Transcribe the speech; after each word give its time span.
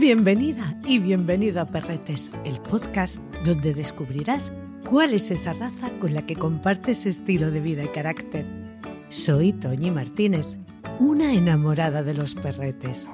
Bienvenida 0.00 0.80
y 0.86 0.98
bienvenido 0.98 1.60
a 1.60 1.66
Perretes, 1.66 2.30
el 2.46 2.58
podcast 2.62 3.18
donde 3.44 3.74
descubrirás 3.74 4.50
cuál 4.88 5.12
es 5.12 5.30
esa 5.30 5.52
raza 5.52 5.90
con 5.98 6.14
la 6.14 6.24
que 6.24 6.36
compartes 6.36 7.04
estilo 7.04 7.50
de 7.50 7.60
vida 7.60 7.84
y 7.84 7.88
carácter. 7.88 8.46
Soy 9.10 9.52
Toñi 9.52 9.90
Martínez, 9.90 10.56
una 11.00 11.34
enamorada 11.34 12.02
de 12.02 12.14
los 12.14 12.34
perretes. 12.34 13.10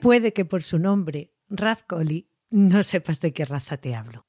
Puede 0.00 0.32
que 0.32 0.44
por 0.44 0.64
su 0.64 0.80
nombre, 0.80 1.32
Raz 1.48 1.86
no 2.50 2.82
sepas 2.82 3.20
de 3.20 3.32
qué 3.32 3.44
raza 3.44 3.76
te 3.76 3.94
hablo. 3.94 4.26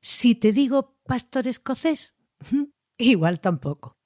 Si 0.00 0.34
te 0.34 0.50
digo 0.50 0.96
pastor 1.04 1.46
escocés, 1.46 2.16
igual 2.96 3.40
tampoco. 3.40 3.98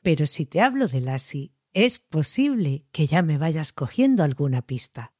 Pero 0.00 0.24
si 0.24 0.46
te 0.46 0.62
hablo 0.62 0.88
de 0.88 1.02
Lassie, 1.02 1.51
es 1.72 1.98
posible 1.98 2.84
que 2.92 3.06
ya 3.06 3.22
me 3.22 3.38
vayas 3.38 3.72
cogiendo 3.72 4.22
alguna 4.22 4.62
pista. 4.62 5.12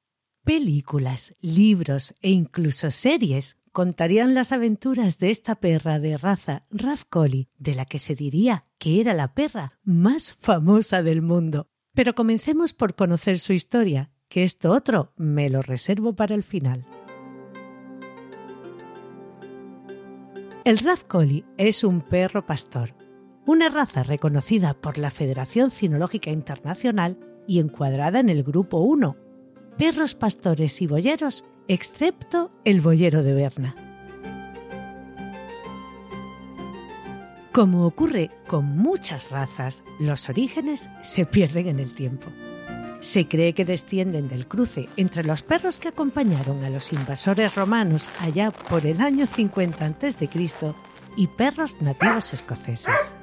Películas, 0.44 1.36
libros 1.40 2.14
e 2.20 2.30
incluso 2.30 2.90
series 2.90 3.58
contarían 3.70 4.34
las 4.34 4.52
aventuras 4.52 5.18
de 5.18 5.30
esta 5.30 5.56
perra 5.56 5.98
de 5.98 6.18
raza 6.18 6.66
Raf 6.70 7.04
de 7.58 7.74
la 7.74 7.86
que 7.86 7.98
se 7.98 8.14
diría 8.14 8.66
que 8.78 9.00
era 9.00 9.14
la 9.14 9.34
perra 9.34 9.78
más 9.82 10.34
famosa 10.34 11.02
del 11.02 11.22
mundo. 11.22 11.68
Pero 11.94 12.14
comencemos 12.14 12.72
por 12.72 12.94
conocer 12.94 13.38
su 13.38 13.52
historia, 13.52 14.10
que 14.28 14.42
esto 14.42 14.72
otro 14.72 15.12
me 15.16 15.48
lo 15.48 15.62
reservo 15.62 16.14
para 16.16 16.34
el 16.34 16.42
final. 16.42 16.86
El 20.64 20.78
Raf 20.78 21.04
es 21.56 21.84
un 21.84 22.00
perro 22.02 22.46
pastor, 22.46 22.94
una 23.46 23.68
raza 23.68 24.02
reconocida 24.02 24.74
por 24.74 24.98
la 24.98 25.10
Federación 25.10 25.70
Cinológica 25.70 26.30
Internacional 26.30 27.18
y 27.46 27.58
encuadrada 27.58 28.20
en 28.20 28.28
el 28.28 28.42
Grupo 28.42 28.78
1, 28.78 29.16
perros 29.76 30.14
pastores 30.14 30.80
y 30.80 30.86
boyeros, 30.86 31.44
excepto 31.68 32.50
el 32.64 32.80
boyero 32.80 33.22
de 33.22 33.34
Berna. 33.34 33.74
Como 37.52 37.86
ocurre 37.86 38.30
con 38.46 38.78
muchas 38.78 39.30
razas, 39.30 39.84
los 40.00 40.28
orígenes 40.30 40.88
se 41.02 41.26
pierden 41.26 41.66
en 41.66 41.80
el 41.80 41.94
tiempo. 41.94 42.28
Se 43.00 43.26
cree 43.28 43.52
que 43.52 43.64
descienden 43.64 44.28
del 44.28 44.46
cruce 44.46 44.88
entre 44.96 45.24
los 45.24 45.42
perros 45.42 45.78
que 45.78 45.88
acompañaron 45.88 46.64
a 46.64 46.70
los 46.70 46.92
invasores 46.92 47.56
romanos 47.56 48.10
allá 48.20 48.52
por 48.52 48.86
el 48.86 49.00
año 49.00 49.26
50 49.26 49.84
a.C. 49.84 50.30
y 51.16 51.26
perros 51.26 51.76
nativos 51.82 52.32
escoceses. 52.32 53.16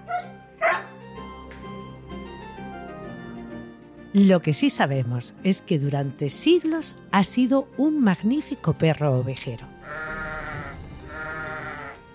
Lo 4.13 4.41
que 4.41 4.53
sí 4.53 4.69
sabemos 4.69 5.35
es 5.43 5.61
que 5.61 5.77
durante 5.77 6.29
siglos 6.29 6.95
ha 7.11 7.23
sido 7.23 7.67
un 7.77 8.01
magnífico 8.01 8.73
perro 8.73 9.19
ovejero. 9.19 9.67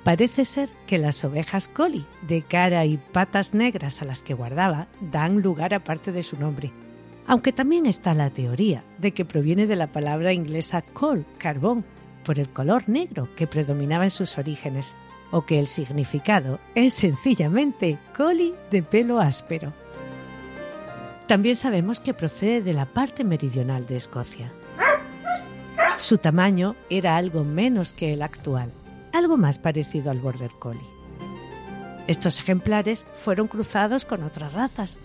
Parece 0.03 0.45
ser 0.45 0.69
que 0.87 0.99
las 0.99 1.25
ovejas 1.25 1.69
collie, 1.69 2.05
de 2.29 2.43
cara 2.43 2.85
y 2.85 2.99
patas 2.99 3.55
negras 3.55 4.03
a 4.03 4.05
las 4.05 4.23
que 4.23 4.35
guardaba, 4.35 4.87
dan 5.01 5.41
lugar 5.41 5.73
a 5.73 5.85
parte 5.85 6.13
de 6.13 6.23
su 6.23 6.37
nombre, 6.37 6.73
aunque 7.27 7.53
también 7.53 7.87
está 7.87 8.13
la 8.13 8.29
teoría 8.29 8.85
de 8.99 9.13
que 9.13 9.25
proviene 9.25 9.67
de 9.67 9.77
la 9.77 9.87
palabra 9.87 10.33
inglesa 10.33 10.83
coal, 10.83 11.25
carbón, 11.39 11.85
por 12.25 12.39
el 12.39 12.49
color 12.49 12.89
negro 12.89 13.29
que 13.37 13.47
predominaba 13.47 14.05
en 14.05 14.11
sus 14.11 14.37
orígenes, 14.37 14.97
o 15.31 15.47
que 15.47 15.59
el 15.59 15.69
significado 15.69 16.59
es 16.75 16.95
sencillamente 16.95 17.99
collie 18.17 18.55
de 18.71 18.83
pelo 18.83 19.21
áspero. 19.21 19.73
También 21.27 21.57
sabemos 21.57 22.01
que 22.01 22.13
procede 22.13 22.61
de 22.61 22.75
la 22.75 22.87
parte 22.87 23.25
meridional 23.25 23.87
de 23.87 23.97
Escocia. 23.97 24.53
Su 25.97 26.19
tamaño 26.19 26.77
era 26.91 27.17
algo 27.17 27.45
menos 27.45 27.95
que 27.95 28.13
el 28.13 28.23
actual, 28.23 28.73
algo 29.13 29.37
más 29.37 29.59
parecido 29.59 30.11
al 30.11 30.19
Border 30.19 30.51
Collie. 30.59 30.95
Estos 32.07 32.39
ejemplares 32.41 33.07
fueron 33.15 33.49
cruzados 33.49 34.05
con 34.05 34.23
otras 34.23 34.53
razas, 34.53 34.99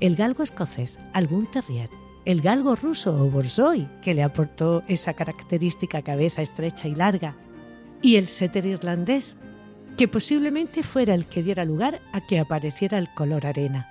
el 0.00 0.16
galgo 0.16 0.42
escocés, 0.42 0.98
algún 1.12 1.48
terrier, 1.48 1.90
el 2.24 2.40
galgo 2.40 2.74
ruso 2.74 3.14
o 3.14 3.30
borzoi, 3.30 3.88
que 4.02 4.14
le 4.14 4.24
aportó 4.24 4.82
esa 4.88 5.14
característica 5.14 6.02
cabeza 6.02 6.42
estrecha 6.42 6.88
y 6.88 6.96
larga, 6.96 7.36
y 8.02 8.16
el 8.16 8.26
setter 8.26 8.66
irlandés, 8.66 9.36
que 9.96 10.08
posiblemente 10.08 10.82
fuera 10.82 11.14
el 11.14 11.26
que 11.26 11.42
diera 11.42 11.64
lugar 11.64 12.00
a 12.12 12.26
que 12.26 12.40
apareciera 12.40 12.98
el 12.98 13.12
color 13.14 13.46
arena. 13.46 13.89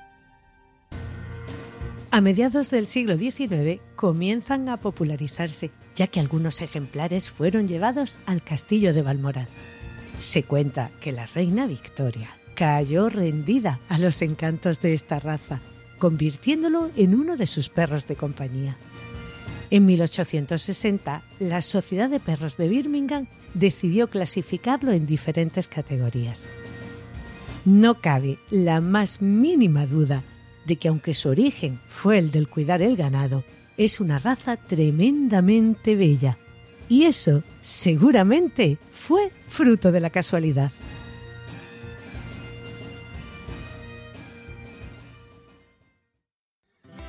A 2.12 2.22
mediados 2.22 2.72
del 2.72 2.88
siglo 2.88 3.20
XIX 3.20 3.82
comienzan 3.96 4.68
a 4.68 4.78
popularizarse, 4.78 5.70
ya 5.96 6.08
que 6.08 6.20
algunos 6.20 6.62
ejemplares 6.62 7.30
fueron 7.30 7.68
llevados 7.68 8.18
al 8.26 8.42
castillo 8.42 8.96
de 8.96 9.04
Balmoral. 9.04 9.48
Se 10.18 10.42
cuenta 10.42 10.90
que 11.02 11.12
la 11.12 11.28
reina 11.28 11.68
Victoria 11.68 12.30
cayó 12.56 13.10
rendida 13.10 13.80
a 13.90 14.00
los 14.00 14.24
encantos 14.24 14.82
de 14.82 14.96
esta 14.96 15.20
raza, 15.20 15.60
convirtiéndolo 16.00 16.90
en 16.96 17.14
uno 17.14 17.38
de 17.38 17.46
sus 17.46 17.70
perros 17.70 18.08
de 18.08 18.16
compañía. 18.16 18.76
En 19.70 19.86
1860, 19.86 21.22
la 21.40 21.62
Sociedad 21.62 22.10
de 22.10 22.20
Perros 22.20 22.58
de 22.58 22.70
Birmingham 22.70 23.28
decidió 23.54 24.08
clasificarlo 24.08 24.94
en 24.94 25.06
diferentes 25.06 25.68
categorías. 25.68 26.50
No 27.66 28.02
cabe 28.02 28.40
la 28.50 28.82
más 28.82 29.22
mínima 29.22 29.86
duda 29.86 30.24
de 30.66 30.76
que 30.76 30.88
aunque 30.88 31.14
su 31.14 31.30
origen 31.30 31.80
fue 31.88 32.18
el 32.18 32.32
del 32.32 32.48
cuidar 32.48 32.82
el 32.82 32.96
ganado, 32.96 33.44
es 33.78 34.00
una 34.00 34.20
raza 34.20 34.58
tremendamente 34.58 35.96
bella. 35.96 36.38
Y 36.90 37.06
eso 37.06 37.44
seguramente 37.62 38.78
fue 38.92 39.32
fruto 39.48 39.92
de 39.92 40.00
la 40.00 40.10
casualidad. 40.10 40.72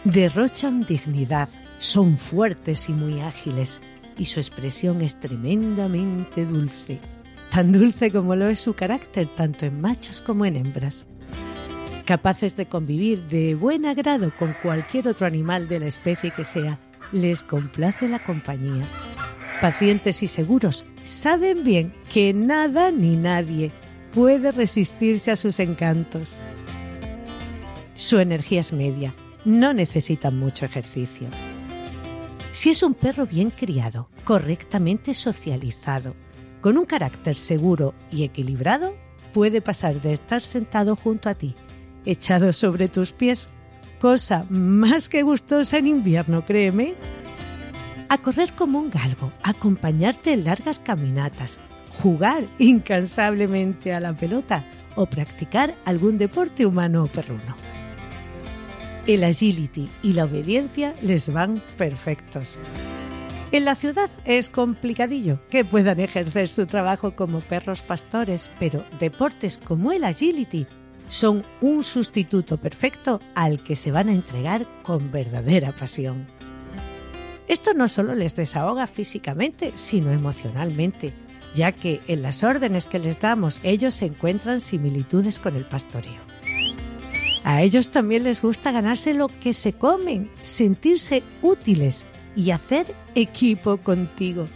Derrochan 0.04 0.86
dignidad, 0.86 1.48
son 1.78 2.16
fuertes 2.16 2.88
y 2.88 2.92
muy 2.92 3.20
ágiles, 3.20 3.80
y 4.16 4.26
su 4.26 4.40
expresión 4.40 5.02
es 5.02 5.18
tremendamente 5.18 6.44
dulce, 6.44 7.00
tan 7.50 7.72
dulce 7.72 8.10
como 8.10 8.36
lo 8.36 8.48
es 8.48 8.60
su 8.60 8.74
carácter 8.74 9.28
tanto 9.34 9.66
en 9.66 9.80
machos 9.80 10.20
como 10.20 10.46
en 10.46 10.56
hembras 10.56 11.06
capaces 12.00 12.56
de 12.56 12.66
convivir 12.66 13.22
de 13.28 13.54
buen 13.54 13.86
agrado 13.86 14.32
con 14.38 14.54
cualquier 14.62 15.08
otro 15.08 15.26
animal 15.26 15.68
de 15.68 15.80
la 15.80 15.86
especie 15.86 16.30
que 16.30 16.44
sea, 16.44 16.78
les 17.12 17.42
complace 17.42 18.08
la 18.08 18.18
compañía. 18.18 18.84
Pacientes 19.60 20.22
y 20.22 20.28
seguros, 20.28 20.84
saben 21.04 21.64
bien 21.64 21.92
que 22.12 22.32
nada 22.32 22.90
ni 22.90 23.16
nadie 23.16 23.70
puede 24.14 24.52
resistirse 24.52 25.30
a 25.30 25.36
sus 25.36 25.60
encantos. 25.60 26.38
Su 27.94 28.18
energía 28.18 28.60
es 28.60 28.72
media, 28.72 29.14
no 29.44 29.72
necesitan 29.72 30.38
mucho 30.38 30.64
ejercicio. 30.64 31.28
Si 32.52 32.70
es 32.70 32.82
un 32.82 32.94
perro 32.94 33.26
bien 33.26 33.50
criado, 33.50 34.08
correctamente 34.24 35.14
socializado, 35.14 36.14
con 36.60 36.78
un 36.78 36.84
carácter 36.84 37.36
seguro 37.36 37.94
y 38.10 38.24
equilibrado, 38.24 38.94
puede 39.32 39.60
pasar 39.60 40.00
de 40.00 40.12
estar 40.12 40.42
sentado 40.42 40.96
junto 40.96 41.28
a 41.28 41.34
ti 41.34 41.54
echado 42.04 42.52
sobre 42.52 42.88
tus 42.88 43.12
pies, 43.12 43.50
cosa 44.00 44.44
más 44.48 45.08
que 45.08 45.22
gustosa 45.22 45.78
en 45.78 45.86
invierno, 45.86 46.44
créeme. 46.44 46.94
A 48.08 48.18
correr 48.18 48.52
como 48.52 48.78
un 48.78 48.90
galgo, 48.90 49.32
acompañarte 49.42 50.32
en 50.32 50.44
largas 50.44 50.80
caminatas, 50.80 51.60
jugar 52.02 52.42
incansablemente 52.58 53.94
a 53.94 54.00
la 54.00 54.12
pelota 54.12 54.64
o 54.96 55.06
practicar 55.06 55.74
algún 55.84 56.18
deporte 56.18 56.66
humano 56.66 57.04
o 57.04 57.06
perruno. 57.06 57.56
El 59.06 59.24
agility 59.24 59.88
y 60.02 60.12
la 60.12 60.24
obediencia 60.24 60.94
les 61.02 61.32
van 61.32 61.60
perfectos. 61.78 62.58
En 63.52 63.64
la 63.64 63.74
ciudad 63.74 64.08
es 64.24 64.48
complicadillo 64.48 65.40
que 65.50 65.64
puedan 65.64 65.98
ejercer 65.98 66.46
su 66.46 66.66
trabajo 66.66 67.16
como 67.16 67.40
perros 67.40 67.82
pastores, 67.82 68.50
pero 68.60 68.84
deportes 69.00 69.58
como 69.58 69.90
el 69.90 70.04
agility 70.04 70.66
son 71.10 71.42
un 71.60 71.82
sustituto 71.82 72.56
perfecto 72.56 73.20
al 73.34 73.58
que 73.58 73.76
se 73.76 73.90
van 73.90 74.08
a 74.08 74.14
entregar 74.14 74.66
con 74.82 75.12
verdadera 75.12 75.72
pasión. 75.72 76.26
Esto 77.48 77.74
no 77.74 77.88
solo 77.88 78.14
les 78.14 78.36
desahoga 78.36 78.86
físicamente, 78.86 79.72
sino 79.74 80.12
emocionalmente, 80.12 81.12
ya 81.54 81.72
que 81.72 82.00
en 82.06 82.22
las 82.22 82.44
órdenes 82.44 82.86
que 82.86 83.00
les 83.00 83.20
damos 83.20 83.58
ellos 83.64 84.00
encuentran 84.02 84.60
similitudes 84.60 85.40
con 85.40 85.56
el 85.56 85.64
pastoreo. 85.64 86.30
A 87.42 87.62
ellos 87.62 87.88
también 87.88 88.22
les 88.22 88.40
gusta 88.40 88.70
ganarse 88.70 89.12
lo 89.12 89.26
que 89.26 89.52
se 89.52 89.72
comen, 89.72 90.30
sentirse 90.42 91.24
útiles 91.42 92.06
y 92.36 92.52
hacer 92.52 92.86
equipo 93.16 93.78
contigo. 93.78 94.46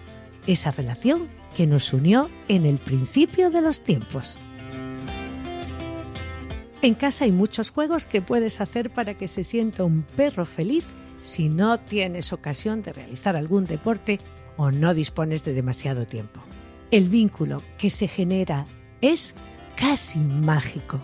Esa 0.46 0.70
relación 0.70 1.26
que 1.56 1.66
nos 1.66 1.92
unió 1.92 2.28
en 2.46 2.64
el 2.64 2.78
principio 2.78 3.50
de 3.50 3.60
los 3.60 3.80
tiempos. 3.80 4.38
En 6.84 6.92
casa 6.92 7.24
hay 7.24 7.32
muchos 7.32 7.70
juegos 7.70 8.04
que 8.04 8.20
puedes 8.20 8.60
hacer 8.60 8.90
para 8.90 9.14
que 9.16 9.26
se 9.26 9.42
sienta 9.42 9.84
un 9.84 10.02
perro 10.02 10.44
feliz 10.44 10.84
si 11.22 11.48
no 11.48 11.78
tienes 11.78 12.34
ocasión 12.34 12.82
de 12.82 12.92
realizar 12.92 13.36
algún 13.36 13.64
deporte 13.64 14.20
o 14.58 14.70
no 14.70 14.92
dispones 14.92 15.46
de 15.46 15.54
demasiado 15.54 16.04
tiempo. 16.04 16.42
El 16.90 17.08
vínculo 17.08 17.62
que 17.78 17.88
se 17.88 18.06
genera 18.06 18.66
es 19.00 19.34
casi 19.76 20.18
mágico. 20.18 21.00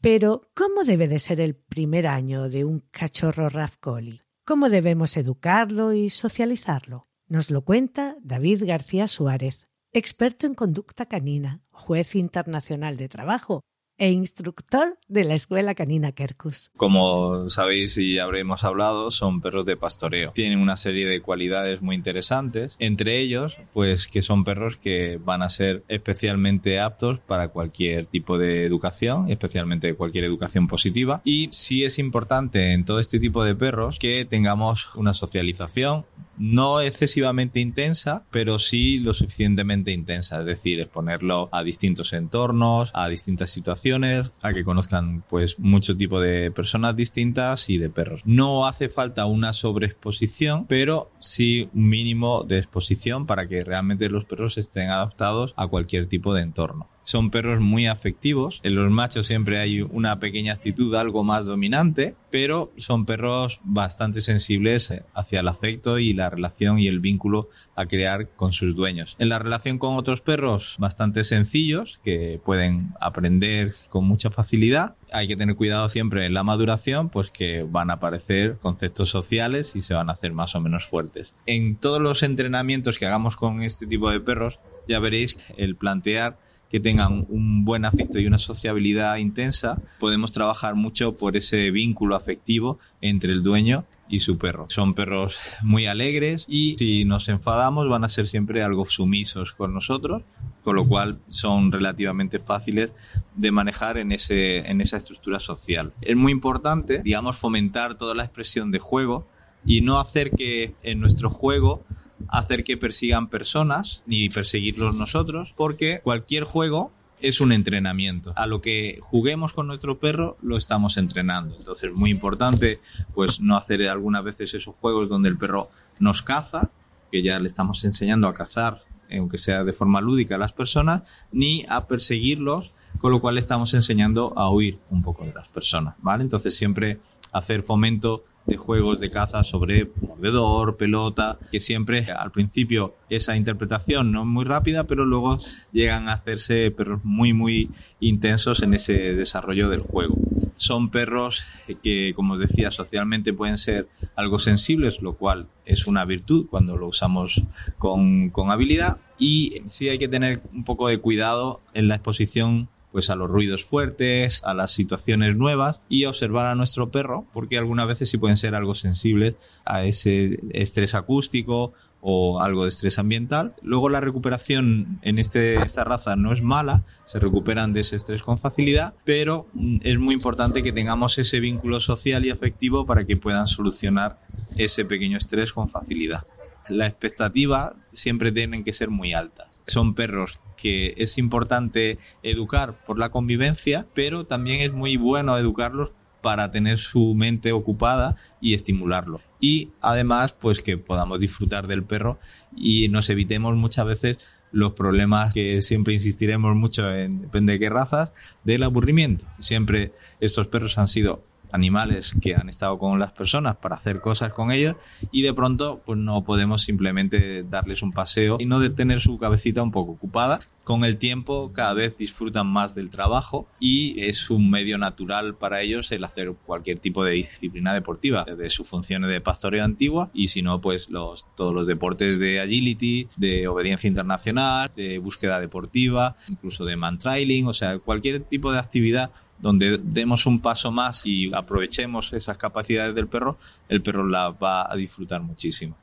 Pero, 0.00 0.48
¿cómo 0.54 0.84
debe 0.84 1.06
de 1.06 1.18
ser 1.18 1.38
el 1.38 1.54
primer 1.54 2.06
año 2.06 2.48
de 2.48 2.64
un 2.64 2.80
cachorro 2.90 3.50
Rafcoli? 3.50 4.22
¿Cómo 4.46 4.70
debemos 4.70 5.18
educarlo 5.18 5.92
y 5.92 6.08
socializarlo? 6.08 7.08
Nos 7.28 7.50
lo 7.50 7.62
cuenta 7.62 8.16
David 8.22 8.64
García 8.64 9.06
Suárez, 9.06 9.68
experto 9.92 10.46
en 10.46 10.54
conducta 10.54 11.06
canina, 11.06 11.60
juez 11.72 12.14
internacional 12.14 12.96
de 12.96 13.08
trabajo 13.08 13.62
e 13.98 14.10
instructor 14.12 14.98
de 15.08 15.24
la 15.24 15.34
Escuela 15.34 15.74
Canina 15.74 16.12
Kerkus. 16.12 16.70
Como 16.74 17.50
sabéis 17.50 17.98
y 17.98 18.18
habremos 18.18 18.64
hablado, 18.64 19.10
son 19.10 19.42
perros 19.42 19.66
de 19.66 19.76
pastoreo. 19.76 20.32
Tienen 20.32 20.58
una 20.58 20.78
serie 20.78 21.06
de 21.06 21.20
cualidades 21.20 21.82
muy 21.82 21.96
interesantes, 21.96 22.76
entre 22.78 23.18
ellos, 23.20 23.56
pues 23.74 24.08
que 24.08 24.22
son 24.22 24.42
perros 24.42 24.78
que 24.78 25.18
van 25.22 25.42
a 25.42 25.50
ser 25.50 25.84
especialmente 25.88 26.80
aptos 26.80 27.20
para 27.20 27.48
cualquier 27.48 28.06
tipo 28.06 28.38
de 28.38 28.64
educación, 28.64 29.30
especialmente 29.30 29.94
cualquier 29.94 30.24
educación 30.24 30.66
positiva. 30.66 31.20
Y 31.22 31.48
sí 31.52 31.84
es 31.84 31.98
importante 31.98 32.72
en 32.72 32.86
todo 32.86 33.00
este 33.00 33.20
tipo 33.20 33.44
de 33.44 33.54
perros 33.54 33.98
que 33.98 34.24
tengamos 34.24 34.94
una 34.94 35.12
socialización 35.12 36.06
no 36.40 36.80
excesivamente 36.80 37.60
intensa, 37.60 38.24
pero 38.30 38.58
sí 38.58 38.98
lo 38.98 39.12
suficientemente 39.12 39.92
intensa, 39.92 40.40
es 40.40 40.46
decir, 40.46 40.80
exponerlo 40.80 41.50
a 41.52 41.62
distintos 41.62 42.14
entornos, 42.14 42.90
a 42.94 43.08
distintas 43.08 43.50
situaciones, 43.50 44.32
a 44.40 44.54
que 44.54 44.64
conozcan 44.64 45.22
pues 45.28 45.58
mucho 45.60 45.96
tipo 45.96 46.18
de 46.18 46.50
personas 46.50 46.96
distintas 46.96 47.68
y 47.68 47.76
de 47.76 47.90
perros. 47.90 48.22
No 48.24 48.66
hace 48.66 48.88
falta 48.88 49.26
una 49.26 49.52
sobreexposición, 49.52 50.66
pero 50.66 51.10
sí 51.18 51.68
un 51.74 51.90
mínimo 51.90 52.42
de 52.44 52.58
exposición 52.58 53.26
para 53.26 53.46
que 53.46 53.60
realmente 53.60 54.08
los 54.08 54.24
perros 54.24 54.56
estén 54.56 54.88
adaptados 54.88 55.52
a 55.56 55.68
cualquier 55.68 56.08
tipo 56.08 56.32
de 56.32 56.42
entorno. 56.42 56.88
Son 57.10 57.32
perros 57.32 57.58
muy 57.58 57.88
afectivos. 57.88 58.60
En 58.62 58.76
los 58.76 58.88
machos 58.88 59.26
siempre 59.26 59.58
hay 59.58 59.82
una 59.82 60.20
pequeña 60.20 60.52
actitud 60.52 60.94
algo 60.94 61.24
más 61.24 61.44
dominante, 61.44 62.14
pero 62.30 62.70
son 62.76 63.04
perros 63.04 63.58
bastante 63.64 64.20
sensibles 64.20 64.94
hacia 65.12 65.40
el 65.40 65.48
afecto 65.48 65.98
y 65.98 66.12
la 66.12 66.30
relación 66.30 66.78
y 66.78 66.86
el 66.86 67.00
vínculo 67.00 67.48
a 67.74 67.86
crear 67.86 68.28
con 68.36 68.52
sus 68.52 68.76
dueños. 68.76 69.16
En 69.18 69.28
la 69.28 69.40
relación 69.40 69.80
con 69.80 69.96
otros 69.96 70.20
perros, 70.20 70.76
bastante 70.78 71.24
sencillos, 71.24 71.98
que 72.04 72.40
pueden 72.44 72.92
aprender 73.00 73.74
con 73.88 74.04
mucha 74.04 74.30
facilidad. 74.30 74.94
Hay 75.12 75.26
que 75.26 75.36
tener 75.36 75.56
cuidado 75.56 75.88
siempre 75.88 76.26
en 76.26 76.34
la 76.34 76.44
maduración, 76.44 77.08
pues 77.08 77.32
que 77.32 77.66
van 77.68 77.90
a 77.90 77.94
aparecer 77.94 78.58
conceptos 78.62 79.10
sociales 79.10 79.74
y 79.74 79.82
se 79.82 79.94
van 79.94 80.10
a 80.10 80.12
hacer 80.12 80.32
más 80.32 80.54
o 80.54 80.60
menos 80.60 80.86
fuertes. 80.86 81.34
En 81.46 81.74
todos 81.74 82.00
los 82.00 82.22
entrenamientos 82.22 83.00
que 83.00 83.06
hagamos 83.06 83.34
con 83.34 83.64
este 83.64 83.88
tipo 83.88 84.12
de 84.12 84.20
perros, 84.20 84.60
ya 84.86 85.00
veréis 85.00 85.40
el 85.56 85.74
plantear 85.74 86.38
que 86.70 86.80
tengan 86.80 87.26
un 87.28 87.64
buen 87.64 87.84
afecto 87.84 88.18
y 88.18 88.26
una 88.26 88.38
sociabilidad 88.38 89.16
intensa, 89.16 89.82
podemos 89.98 90.32
trabajar 90.32 90.76
mucho 90.76 91.16
por 91.16 91.36
ese 91.36 91.70
vínculo 91.70 92.14
afectivo 92.14 92.78
entre 93.00 93.32
el 93.32 93.42
dueño 93.42 93.84
y 94.08 94.20
su 94.20 94.38
perro. 94.38 94.66
Son 94.68 94.94
perros 94.94 95.38
muy 95.62 95.86
alegres 95.86 96.44
y 96.48 96.76
si 96.78 97.04
nos 97.04 97.28
enfadamos 97.28 97.88
van 97.88 98.04
a 98.04 98.08
ser 98.08 98.26
siempre 98.28 98.62
algo 98.62 98.86
sumisos 98.86 99.52
con 99.52 99.72
nosotros, 99.72 100.22
con 100.62 100.76
lo 100.76 100.86
cual 100.86 101.18
son 101.28 101.72
relativamente 101.72 102.38
fáciles 102.38 102.90
de 103.34 103.50
manejar 103.50 103.98
en, 103.98 104.12
ese, 104.12 104.58
en 104.58 104.80
esa 104.80 104.96
estructura 104.96 105.40
social. 105.40 105.92
Es 106.00 106.16
muy 106.16 106.32
importante, 106.32 107.02
digamos, 107.02 107.36
fomentar 107.36 107.96
toda 107.96 108.14
la 108.14 108.24
expresión 108.24 108.70
de 108.70 108.78
juego 108.80 109.26
y 109.64 109.80
no 109.80 109.98
hacer 109.98 110.30
que 110.30 110.74
en 110.82 111.00
nuestro 111.00 111.30
juego 111.30 111.84
hacer 112.28 112.64
que 112.64 112.76
persigan 112.76 113.28
personas 113.28 114.02
ni 114.06 114.28
perseguirlos 114.28 114.94
nosotros, 114.94 115.54
porque 115.56 116.00
cualquier 116.02 116.44
juego 116.44 116.92
es 117.20 117.40
un 117.40 117.52
entrenamiento. 117.52 118.32
A 118.36 118.46
lo 118.46 118.60
que 118.60 118.98
juguemos 119.02 119.52
con 119.52 119.66
nuestro 119.66 119.98
perro 119.98 120.36
lo 120.42 120.56
estamos 120.56 120.96
entrenando. 120.96 121.56
Entonces 121.56 121.90
es 121.90 121.96
muy 121.96 122.10
importante 122.10 122.80
pues 123.14 123.40
no 123.40 123.56
hacer 123.56 123.86
algunas 123.88 124.24
veces 124.24 124.54
esos 124.54 124.74
juegos 124.76 125.08
donde 125.08 125.28
el 125.28 125.36
perro 125.36 125.70
nos 125.98 126.22
caza, 126.22 126.70
que 127.12 127.22
ya 127.22 127.38
le 127.38 127.46
estamos 127.46 127.84
enseñando 127.84 128.28
a 128.28 128.34
cazar, 128.34 128.82
aunque 129.12 129.38
sea 129.38 129.64
de 129.64 129.72
forma 129.72 130.00
lúdica 130.00 130.36
a 130.36 130.38
las 130.38 130.52
personas, 130.52 131.02
ni 131.32 131.66
a 131.68 131.86
perseguirlos, 131.86 132.72
con 132.98 133.12
lo 133.12 133.20
cual 133.20 133.38
estamos 133.38 133.74
enseñando 133.74 134.32
a 134.38 134.50
huir 134.50 134.78
un 134.90 135.02
poco 135.02 135.24
de 135.24 135.32
las 135.32 135.48
personas, 135.48 135.94
¿vale? 135.98 136.22
Entonces 136.22 136.56
siempre 136.56 137.00
hacer 137.32 137.62
fomento 137.62 138.24
de 138.46 138.56
juegos 138.56 139.00
de 139.00 139.10
caza 139.10 139.44
sobre 139.44 139.90
mordedor, 140.00 140.76
pelota, 140.76 141.38
que 141.50 141.60
siempre 141.60 142.06
al 142.10 142.32
principio 142.32 142.94
esa 143.08 143.36
interpretación 143.36 144.12
no 144.12 144.22
es 144.22 144.26
muy 144.26 144.44
rápida, 144.44 144.84
pero 144.84 145.04
luego 145.04 145.38
llegan 145.72 146.08
a 146.08 146.14
hacerse 146.14 146.70
perros 146.70 147.00
muy 147.04 147.32
muy 147.32 147.70
intensos 148.00 148.62
en 148.62 148.74
ese 148.74 148.94
desarrollo 149.14 149.68
del 149.68 149.80
juego. 149.80 150.16
Son 150.56 150.90
perros 150.90 151.46
que, 151.82 152.12
como 152.14 152.34
os 152.34 152.40
decía, 152.40 152.70
socialmente 152.70 153.32
pueden 153.32 153.56
ser 153.56 153.88
algo 154.16 154.38
sensibles, 154.38 155.00
lo 155.00 155.14
cual 155.14 155.46
es 155.64 155.86
una 155.86 156.04
virtud 156.04 156.46
cuando 156.50 156.76
lo 156.76 156.88
usamos 156.88 157.42
con, 157.78 158.30
con 158.30 158.50
habilidad. 158.50 158.98
Y 159.18 159.62
sí 159.66 159.88
hay 159.88 159.98
que 159.98 160.08
tener 160.08 160.42
un 160.52 160.64
poco 160.64 160.88
de 160.88 160.98
cuidado 160.98 161.60
en 161.72 161.88
la 161.88 161.96
exposición 161.96 162.68
pues 162.92 163.10
a 163.10 163.16
los 163.16 163.30
ruidos 163.30 163.64
fuertes, 163.64 164.42
a 164.44 164.54
las 164.54 164.72
situaciones 164.72 165.36
nuevas 165.36 165.80
y 165.88 166.04
observar 166.04 166.46
a 166.46 166.54
nuestro 166.54 166.90
perro 166.90 167.26
porque 167.32 167.58
algunas 167.58 167.86
veces 167.86 168.10
sí 168.10 168.18
pueden 168.18 168.36
ser 168.36 168.54
algo 168.54 168.74
sensibles 168.74 169.34
a 169.64 169.84
ese 169.84 170.40
estrés 170.52 170.94
acústico 170.94 171.72
o 172.00 172.40
algo 172.40 172.62
de 172.62 172.70
estrés 172.70 172.98
ambiental. 172.98 173.54
Luego 173.62 173.88
la 173.88 174.00
recuperación 174.00 174.98
en 175.02 175.18
este, 175.18 175.56
esta 175.56 175.84
raza 175.84 176.16
no 176.16 176.32
es 176.32 176.42
mala, 176.42 176.84
se 177.06 177.18
recuperan 177.18 177.72
de 177.72 177.80
ese 177.80 177.96
estrés 177.96 178.22
con 178.22 178.38
facilidad, 178.38 178.94
pero 179.04 179.46
mm, 179.52 179.78
es 179.82 179.98
muy 179.98 180.14
importante 180.14 180.62
que 180.62 180.72
tengamos 180.72 181.18
ese 181.18 181.40
vínculo 181.40 181.80
social 181.80 182.24
y 182.24 182.30
afectivo 182.30 182.86
para 182.86 183.04
que 183.04 183.16
puedan 183.16 183.46
solucionar 183.46 184.18
ese 184.56 184.84
pequeño 184.84 185.18
estrés 185.18 185.52
con 185.52 185.68
facilidad. 185.68 186.24
La 186.68 186.86
expectativa 186.86 187.74
siempre 187.90 188.32
tienen 188.32 188.64
que 188.64 188.72
ser 188.72 188.90
muy 188.90 189.12
alta. 189.12 189.49
Son 189.70 189.94
perros 189.94 190.40
que 190.56 190.94
es 190.96 191.16
importante 191.16 191.98
educar 192.22 192.74
por 192.86 192.98
la 192.98 193.10
convivencia, 193.10 193.86
pero 193.94 194.26
también 194.26 194.60
es 194.62 194.72
muy 194.72 194.96
bueno 194.96 195.38
educarlos 195.38 195.92
para 196.20 196.50
tener 196.50 196.78
su 196.78 197.14
mente 197.14 197.52
ocupada 197.52 198.16
y 198.40 198.54
estimularlo. 198.54 199.20
Y 199.40 199.70
además, 199.80 200.32
pues 200.32 200.60
que 200.60 200.76
podamos 200.76 201.20
disfrutar 201.20 201.66
del 201.66 201.84
perro 201.84 202.18
y 202.54 202.88
nos 202.88 203.08
evitemos 203.10 203.56
muchas 203.56 203.86
veces 203.86 204.18
los 204.52 204.72
problemas 204.72 205.32
que 205.32 205.62
siempre 205.62 205.94
insistiremos 205.94 206.56
mucho 206.56 206.90
en, 206.92 207.22
depende 207.22 207.52
de 207.52 207.60
qué 207.60 207.68
razas, 207.70 208.10
del 208.44 208.64
aburrimiento. 208.64 209.26
Siempre 209.38 209.92
estos 210.18 210.48
perros 210.48 210.76
han 210.78 210.88
sido 210.88 211.22
animales 211.52 212.14
que 212.20 212.34
han 212.34 212.48
estado 212.48 212.78
con 212.78 212.98
las 212.98 213.12
personas 213.12 213.56
para 213.56 213.76
hacer 213.76 214.00
cosas 214.00 214.32
con 214.32 214.52
ellos 214.52 214.76
y 215.12 215.22
de 215.22 215.34
pronto 215.34 215.82
pues 215.84 215.98
no 215.98 216.24
podemos 216.24 216.62
simplemente 216.62 217.42
darles 217.42 217.82
un 217.82 217.92
paseo 217.92 218.36
y 218.38 218.46
no 218.46 218.60
de 218.60 218.70
tener 218.70 219.00
su 219.00 219.18
cabecita 219.18 219.62
un 219.62 219.70
poco 219.70 219.92
ocupada. 219.92 220.40
Con 220.64 220.84
el 220.84 220.98
tiempo 220.98 221.52
cada 221.52 221.74
vez 221.74 221.96
disfrutan 221.96 222.46
más 222.46 222.74
del 222.74 222.90
trabajo 222.90 223.48
y 223.58 224.00
es 224.02 224.30
un 224.30 224.50
medio 224.50 224.78
natural 224.78 225.34
para 225.34 225.62
ellos 225.62 225.90
el 225.90 226.04
hacer 226.04 226.34
cualquier 226.46 226.78
tipo 226.78 227.02
de 227.02 227.12
disciplina 227.12 227.74
deportiva, 227.74 228.24
de 228.24 228.50
sus 228.50 228.68
funciones 228.68 229.10
de 229.10 229.20
pastoreo 229.20 229.64
antigua 229.64 230.10
y 230.12 230.28
si 230.28 230.42
no 230.42 230.60
pues 230.60 230.90
los, 230.90 231.26
todos 231.34 231.54
los 231.54 231.66
deportes 231.66 232.20
de 232.20 232.40
agility, 232.40 233.08
de 233.16 233.48
obediencia 233.48 233.88
internacional, 233.88 234.70
de 234.76 234.98
búsqueda 234.98 235.40
deportiva, 235.40 236.16
incluso 236.28 236.64
de 236.64 236.76
man 236.76 236.98
trailing, 236.98 237.46
o 237.46 237.52
sea, 237.52 237.78
cualquier 237.78 238.22
tipo 238.22 238.52
de 238.52 238.58
actividad 238.58 239.10
donde 239.40 239.78
demos 239.82 240.26
un 240.26 240.40
paso 240.40 240.70
más 240.70 241.06
y 241.06 241.32
aprovechemos 241.32 242.12
esas 242.12 242.36
capacidades 242.36 242.94
del 242.94 243.08
perro, 243.08 243.38
el 243.68 243.82
perro 243.82 244.06
la 244.06 244.30
va 244.30 244.70
a 244.70 244.76
disfrutar 244.76 245.22
muchísimo. 245.22 245.76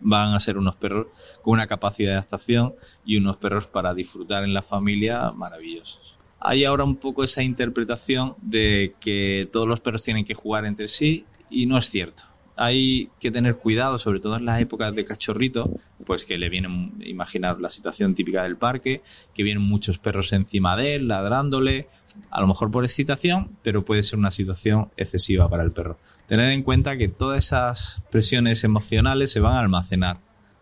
Van 0.00 0.34
a 0.34 0.40
ser 0.40 0.58
unos 0.58 0.76
perros 0.76 1.06
con 1.42 1.54
una 1.54 1.66
capacidad 1.66 2.10
de 2.10 2.16
adaptación 2.16 2.74
y 3.04 3.16
unos 3.16 3.36
perros 3.38 3.66
para 3.66 3.94
disfrutar 3.94 4.44
en 4.44 4.54
la 4.54 4.62
familia 4.62 5.30
maravillosos. 5.32 6.16
Hay 6.38 6.64
ahora 6.64 6.84
un 6.84 6.96
poco 6.96 7.24
esa 7.24 7.42
interpretación 7.42 8.34
de 8.42 8.94
que 9.00 9.48
todos 9.52 9.66
los 9.66 9.80
perros 9.80 10.02
tienen 10.02 10.24
que 10.24 10.34
jugar 10.34 10.66
entre 10.66 10.88
sí 10.88 11.24
y 11.50 11.66
no 11.66 11.78
es 11.78 11.86
cierto 11.88 12.24
hay 12.56 13.10
que 13.20 13.30
tener 13.30 13.56
cuidado, 13.56 13.98
sobre 13.98 14.20
todo 14.20 14.36
en 14.36 14.46
las 14.46 14.60
épocas 14.60 14.94
de 14.94 15.04
cachorrito, 15.04 15.70
pues 16.06 16.24
que 16.24 16.38
le 16.38 16.48
vienen, 16.48 16.94
imaginar 17.04 17.60
la 17.60 17.68
situación 17.68 18.14
típica 18.14 18.42
del 18.42 18.56
parque, 18.56 19.02
que 19.34 19.42
vienen 19.42 19.62
muchos 19.62 19.98
perros 19.98 20.32
encima 20.32 20.76
de 20.76 20.96
él, 20.96 21.08
ladrándole, 21.08 21.88
a 22.30 22.40
lo 22.40 22.46
mejor 22.46 22.70
por 22.70 22.84
excitación, 22.84 23.56
pero 23.62 23.84
puede 23.84 24.02
ser 24.02 24.18
una 24.18 24.30
situación 24.30 24.90
excesiva 24.96 25.50
para 25.50 25.62
el 25.62 25.72
perro. 25.72 25.98
Tened 26.28 26.50
en 26.50 26.62
cuenta 26.62 26.96
que 26.96 27.08
todas 27.08 27.44
esas 27.44 28.02
presiones 28.10 28.64
emocionales 28.64 29.30
se 29.30 29.40
van 29.40 29.52
a 29.52 29.60
almacenar. 29.60 30.18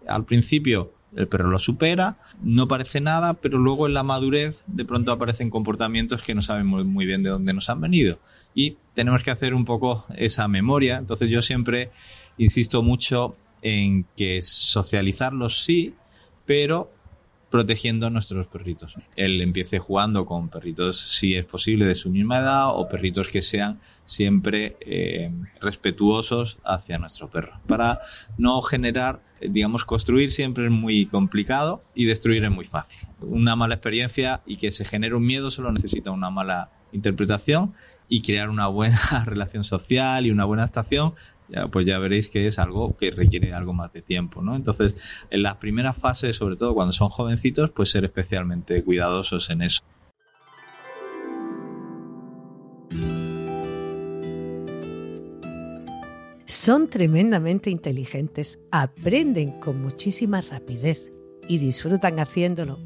Al 0.06 0.24
principio 0.24 0.92
el 1.16 1.28
perro 1.28 1.48
lo 1.48 1.58
supera, 1.58 2.16
no 2.42 2.68
parece 2.68 3.00
nada, 3.00 3.34
pero 3.34 3.58
luego 3.58 3.86
en 3.86 3.94
la 3.94 4.02
madurez 4.02 4.62
de 4.66 4.84
pronto 4.84 5.12
aparecen 5.12 5.50
comportamientos 5.50 6.22
que 6.22 6.34
no 6.34 6.42
sabemos 6.42 6.84
muy 6.84 7.06
bien 7.06 7.22
de 7.22 7.30
dónde 7.30 7.52
nos 7.52 7.70
han 7.70 7.80
venido. 7.80 8.18
Y 8.54 8.76
tenemos 8.94 9.22
que 9.22 9.30
hacer 9.30 9.54
un 9.54 9.64
poco 9.64 10.04
esa 10.16 10.48
memoria. 10.48 10.96
Entonces 10.96 11.28
yo 11.28 11.42
siempre 11.42 11.90
insisto 12.38 12.82
mucho 12.82 13.36
en 13.62 14.06
que 14.16 14.42
socializarlos 14.42 15.64
sí, 15.64 15.94
pero 16.46 16.90
protegiendo 17.50 18.06
a 18.08 18.10
nuestros 18.10 18.48
perritos. 18.48 18.94
Él 19.14 19.40
empiece 19.40 19.78
jugando 19.78 20.26
con 20.26 20.48
perritos, 20.48 20.98
si 20.98 21.36
es 21.36 21.44
posible, 21.44 21.86
de 21.86 21.94
su 21.94 22.10
misma 22.10 22.38
edad 22.38 22.70
o 22.70 22.88
perritos 22.88 23.28
que 23.28 23.42
sean 23.42 23.78
siempre 24.04 24.76
eh, 24.80 25.30
respetuosos 25.60 26.58
hacia 26.64 26.98
nuestro 26.98 27.30
perro. 27.30 27.58
Para 27.66 28.00
no 28.38 28.60
generar, 28.62 29.20
digamos, 29.40 29.84
construir 29.84 30.32
siempre 30.32 30.66
es 30.66 30.70
muy 30.70 31.06
complicado 31.06 31.82
y 31.94 32.04
destruir 32.04 32.44
es 32.44 32.50
muy 32.50 32.66
fácil. 32.66 33.08
Una 33.20 33.56
mala 33.56 33.74
experiencia 33.74 34.42
y 34.46 34.56
que 34.56 34.70
se 34.70 34.84
genere 34.84 35.14
un 35.14 35.26
miedo 35.26 35.50
solo 35.50 35.72
necesita 35.72 36.10
una 36.10 36.30
mala 36.30 36.70
interpretación 36.92 37.74
y 38.08 38.22
crear 38.22 38.50
una 38.50 38.66
buena 38.66 38.98
relación 39.26 39.64
social 39.64 40.26
y 40.26 40.30
una 40.30 40.44
buena 40.44 40.64
estación 40.64 41.14
pues 41.70 41.86
ya 41.86 41.98
veréis 41.98 42.30
que 42.30 42.46
es 42.46 42.58
algo 42.58 42.96
que 42.96 43.10
requiere 43.10 43.52
algo 43.52 43.72
más 43.72 43.92
de 43.92 44.02
tiempo, 44.02 44.42
¿no? 44.42 44.56
Entonces, 44.56 44.96
en 45.30 45.42
las 45.42 45.56
primeras 45.56 45.96
fases, 45.96 46.36
sobre 46.36 46.56
todo 46.56 46.74
cuando 46.74 46.92
son 46.92 47.10
jovencitos, 47.10 47.70
pues 47.70 47.90
ser 47.90 48.04
especialmente 48.04 48.82
cuidadosos 48.82 49.50
en 49.50 49.62
eso. 49.62 49.82
Son 56.54 56.88
tremendamente 56.88 57.68
inteligentes, 57.68 58.60
aprenden 58.70 59.50
con 59.58 59.82
muchísima 59.82 60.40
rapidez 60.40 61.10
y 61.48 61.58
disfrutan 61.58 62.20
haciéndolo. 62.20 62.78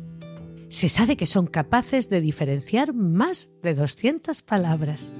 Se 0.71 0.89
sabe 0.89 1.19
que 1.19 1.27
son 1.27 1.47
capaces 1.47 2.09
de 2.09 2.23
diferenciar 2.23 2.95
más 2.95 3.51
de 3.63 3.75
200 3.75 4.41
palabras. 4.41 5.13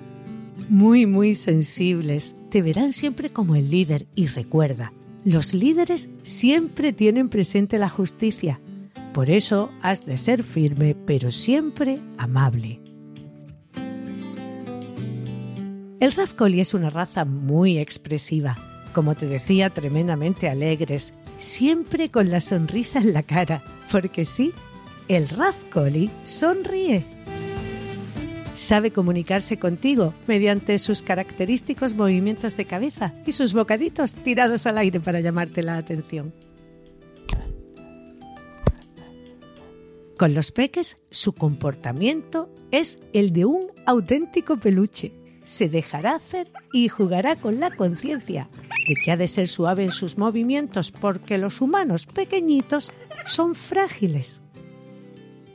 Muy, 0.71 1.05
muy 1.05 1.35
sensibles, 1.35 2.35
te 2.49 2.63
verán 2.63 2.95
siempre 2.95 3.29
como 3.29 3.55
el 3.55 3.71
líder 3.71 4.07
y 4.15 4.29
recuerda, 4.29 4.95
los 5.27 5.53
líderes 5.53 6.09
siempre 6.23 6.95
tienen 6.95 7.29
presente 7.29 7.77
la 7.77 7.91
justicia. 7.91 8.63
Por 9.13 9.29
eso 9.29 9.71
has 9.83 10.07
de 10.07 10.17
ser 10.17 10.43
firme, 10.43 10.95
pero 10.95 11.33
siempre 11.33 12.01
amable. 12.17 12.81
El 16.01 16.13
Rafcoli 16.13 16.61
es 16.61 16.75
una 16.75 16.91
raza 16.91 17.25
muy 17.25 17.79
expresiva, 17.79 18.57
como 18.93 19.17
te 19.17 19.27
decía, 19.27 19.71
tremendamente 19.71 20.49
alegres, 20.49 21.13
siempre 21.39 22.09
con 22.09 22.31
la 22.31 22.39
sonrisa 22.41 23.01
en 23.01 23.13
la 23.13 23.25
cara, 23.25 23.65
porque 23.91 24.25
sí, 24.25 24.53
el 25.09 25.29
Rafcoli 25.29 26.09
sonríe. 26.23 27.05
Sabe 28.55 28.93
comunicarse 28.93 29.59
contigo 29.59 30.15
mediante 30.29 30.79
sus 30.79 31.03
característicos 31.03 31.95
movimientos 31.95 32.57
de 32.57 32.65
cabeza 32.65 33.13
y 33.27 33.33
sus 33.33 33.53
bocaditos 33.53 34.15
tirados 34.15 34.67
al 34.67 34.79
aire 34.79 35.01
para 35.01 35.19
llamarte 35.19 35.65
la 35.65 35.79
atención. 35.79 36.33
Con 40.17 40.33
los 40.35 40.53
peques, 40.53 40.99
su 41.11 41.33
comportamiento 41.33 42.49
es 42.71 43.01
el 43.13 43.33
de 43.33 43.47
un 43.47 43.67
auténtico 43.85 44.59
peluche 44.59 45.18
se 45.49 45.71
dejará 45.71 46.15
hacer 46.15 46.51
y 46.75 46.89
jugará 46.89 47.35
con 47.35 47.59
la 47.59 47.71
conciencia 47.71 48.51
de 48.87 48.95
que 49.03 49.11
ha 49.11 49.17
de 49.17 49.29
ser 49.29 49.49
suave 49.49 49.83
en 49.83 49.93
sus 49.93 50.19
movimientos 50.19 50.91
porque 50.91 51.39
los 51.39 51.63
humanos 51.63 52.05
pequeñitos 52.05 52.93
son 53.25 53.55
frágiles. 53.55 54.43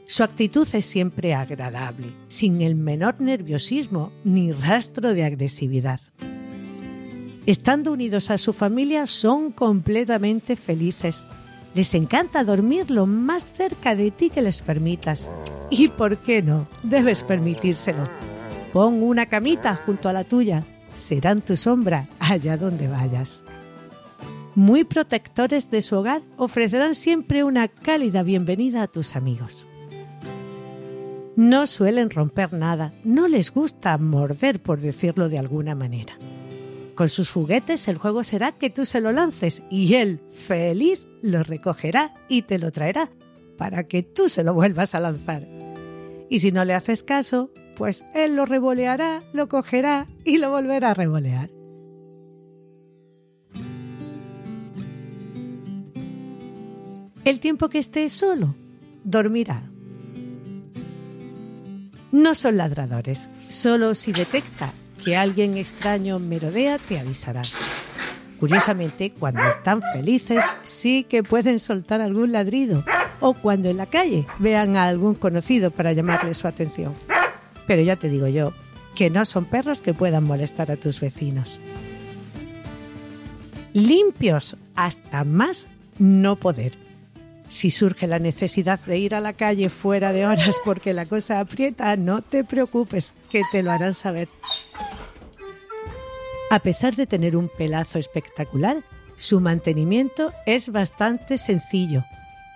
Su 0.08 0.24
actitud 0.24 0.68
es 0.74 0.86
siempre 0.88 1.36
agradable, 1.36 2.08
sin 2.28 2.64
el 2.64 2.74
menor 2.74 3.22
nerviosismo 3.22 4.12
ni 4.24 4.52
rastro 4.52 5.14
de 5.14 5.26
agresividad. 5.26 6.00
Estando 7.46 7.92
unidos 7.92 8.32
a 8.32 8.40
su 8.40 8.52
familia 8.52 9.06
son 9.06 9.52
completamente 9.52 10.56
felices. 10.56 11.28
Les 11.76 11.94
encanta 11.94 12.44
dormir 12.44 12.90
lo 12.90 13.06
más 13.06 13.54
cerca 13.54 13.96
de 13.96 14.10
ti 14.10 14.32
que 14.32 14.42
les 14.42 14.64
permitas. 14.64 15.30
¿Y 15.70 15.90
por 15.90 16.18
qué 16.18 16.42
no? 16.42 16.68
Debes 16.82 17.22
permitírselo 17.22 18.33
Pon 18.74 19.04
una 19.04 19.28
camita 19.28 19.76
junto 19.86 20.10
a 20.10 20.14
la 20.14 20.24
tuya, 20.24 20.64
serán 20.92 21.42
tu 21.42 21.56
sombra 21.56 22.10
allá 22.20 22.58
donde 22.58 22.88
vayas. 22.88 23.46
Muy 24.56 24.84
protectores 24.84 25.70
de 25.70 25.84
su 25.84 25.96
hogar, 25.96 26.24
ofrecerán 26.38 26.96
siempre 26.96 27.44
una 27.44 27.68
cálida 27.68 28.24
bienvenida 28.24 28.82
a 28.82 28.88
tus 28.88 29.16
amigos. 29.16 29.68
No 31.36 31.68
suelen 31.68 32.10
romper 32.10 32.52
nada, 32.54 32.94
no 33.04 33.28
les 33.28 33.52
gusta 33.54 33.96
morder, 34.00 34.60
por 34.60 34.82
decirlo 34.82 35.30
de 35.30 35.38
alguna 35.38 35.76
manera. 35.76 36.18
Con 36.96 37.10
sus 37.10 37.32
juguetes 37.32 37.88
el 37.88 38.00
juego 38.00 38.24
será 38.24 38.54
que 38.54 38.72
tú 38.72 38.86
se 38.86 39.02
lo 39.02 39.12
lances 39.12 39.62
y 39.70 39.94
él, 39.96 40.20
feliz, 40.32 41.08
lo 41.22 41.44
recogerá 41.44 42.12
y 42.28 42.42
te 42.42 42.58
lo 42.58 42.72
traerá 42.72 43.12
para 43.56 43.84
que 43.84 44.02
tú 44.02 44.30
se 44.30 44.44
lo 44.44 44.56
vuelvas 44.56 44.96
a 44.96 45.00
lanzar. 45.00 45.63
Y 46.30 46.40
si 46.40 46.52
no 46.52 46.66
le 46.66 46.74
haces 46.74 47.04
caso, 47.04 47.52
pues 47.76 48.06
él 48.14 48.36
lo 48.36 48.46
revoleará, 48.46 49.22
lo 49.34 49.48
cogerá 49.48 50.08
y 50.24 50.38
lo 50.38 50.50
volverá 50.50 50.92
a 50.92 50.94
revolear. 50.94 51.50
El 57.26 57.40
tiempo 57.40 57.70
que 57.70 57.80
esté 57.80 58.10
solo, 58.10 58.54
dormirá. 59.04 59.62
No 62.12 62.36
son 62.36 62.58
ladradores, 62.58 63.30
solo 63.48 63.96
si 63.96 64.12
detecta 64.12 64.74
que 65.04 65.16
alguien 65.16 65.58
extraño 65.58 66.20
merodea 66.20 66.78
te 66.78 67.00
avisará. 67.00 67.44
Curiosamente, 68.40 69.14
cuando 69.18 69.42
están 69.46 69.82
felices, 69.94 70.44
sí 70.64 71.06
que 71.06 71.24
pueden 71.24 71.60
soltar 71.60 72.02
algún 72.02 72.34
ladrido 72.34 72.84
o 73.24 73.34
cuando 73.34 73.70
en 73.70 73.78
la 73.78 73.86
calle 73.86 74.28
vean 74.38 74.76
a 74.76 74.86
algún 74.86 75.16
conocido 75.16 75.72
para 75.72 75.94
llamarle 75.94 76.34
su 76.34 76.46
atención. 76.46 76.94
Pero 77.66 77.82
ya 77.82 77.96
te 77.96 78.10
digo 78.10 78.28
yo, 78.28 78.52
que 78.96 79.10
no 79.10 79.24
son 79.24 79.46
perros 79.46 79.80
que 79.80 79.94
puedan 79.94 80.26
molestar 80.26 80.70
a 80.72 80.76
tus 80.76 81.00
vecinos. 81.00 81.58
Limpios 83.72 84.58
hasta 84.76 85.24
más 85.24 85.70
no 86.00 86.36
poder. 86.36 86.74
Si 87.48 87.72
surge 87.72 88.08
la 88.08 88.20
necesidad 88.20 88.78
de 88.82 88.98
ir 88.98 89.16
a 89.16 89.22
la 89.22 89.32
calle 89.32 89.70
fuera 89.70 90.12
de 90.12 90.28
horas 90.28 90.58
porque 90.66 90.94
la 90.94 91.06
cosa 91.06 91.40
aprieta, 91.40 91.96
no 91.96 92.22
te 92.22 92.44
preocupes, 92.44 93.16
que 93.32 93.44
te 93.54 93.64
lo 93.64 93.72
harán 93.72 93.94
saber. 93.94 94.28
A 96.52 96.60
pesar 96.60 96.98
de 96.98 97.08
tener 97.08 97.38
un 97.38 97.48
pelazo 97.48 98.00
espectacular, 98.00 98.84
su 99.16 99.40
mantenimiento 99.40 100.34
es 100.46 100.74
bastante 100.74 101.38
sencillo. 101.38 102.04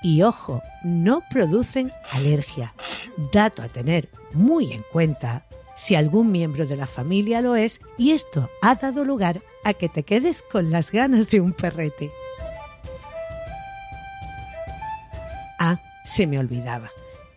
Y 0.01 0.21
ojo, 0.21 0.61
no 0.83 1.21
producen 1.29 1.91
alergia. 2.11 2.73
Dato 3.31 3.61
a 3.61 3.67
tener 3.67 4.09
muy 4.33 4.71
en 4.71 4.83
cuenta 4.91 5.43
si 5.75 5.95
algún 5.95 6.31
miembro 6.31 6.65
de 6.65 6.75
la 6.75 6.87
familia 6.87 7.41
lo 7.41 7.55
es 7.55 7.81
y 7.97 8.11
esto 8.11 8.49
ha 8.61 8.75
dado 8.75 9.05
lugar 9.05 9.41
a 9.63 9.73
que 9.73 9.89
te 9.89 10.03
quedes 10.03 10.41
con 10.41 10.71
las 10.71 10.91
ganas 10.91 11.29
de 11.29 11.41
un 11.41 11.53
perrete. 11.53 12.11
Ah, 15.59 15.79
se 16.03 16.27
me 16.27 16.39
olvidaba. 16.39 16.89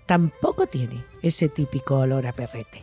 Tampoco 0.06 0.66
tiene 0.66 1.04
ese 1.22 1.48
típico 1.48 1.98
olor 1.98 2.26
a 2.26 2.32
perrete. 2.32 2.82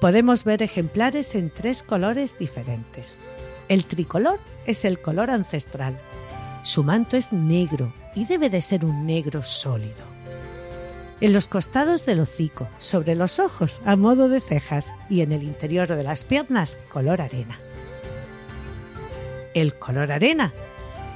Podemos 0.00 0.44
ver 0.44 0.62
ejemplares 0.62 1.34
en 1.34 1.50
tres 1.50 1.82
colores 1.82 2.38
diferentes. 2.38 3.18
El 3.68 3.84
tricolor 3.84 4.38
es 4.66 4.84
el 4.84 5.00
color 5.00 5.30
ancestral. 5.30 5.98
Su 6.62 6.84
manto 6.84 7.16
es 7.16 7.32
negro 7.32 7.92
y 8.14 8.24
debe 8.24 8.50
de 8.50 8.62
ser 8.62 8.84
un 8.84 9.06
negro 9.06 9.42
sólido 9.42 10.14
en 11.20 11.32
los 11.32 11.48
costados 11.48 12.04
del 12.06 12.20
hocico, 12.20 12.68
sobre 12.78 13.14
los 13.14 13.38
ojos 13.38 13.80
a 13.86 13.96
modo 13.96 14.28
de 14.28 14.40
cejas 14.40 14.92
y 15.08 15.20
en 15.22 15.32
el 15.32 15.42
interior 15.42 15.88
de 15.88 16.02
las 16.02 16.24
piernas 16.24 16.76
color 16.90 17.20
arena. 17.20 17.58
El 19.54 19.74
color 19.74 20.12
arena, 20.12 20.52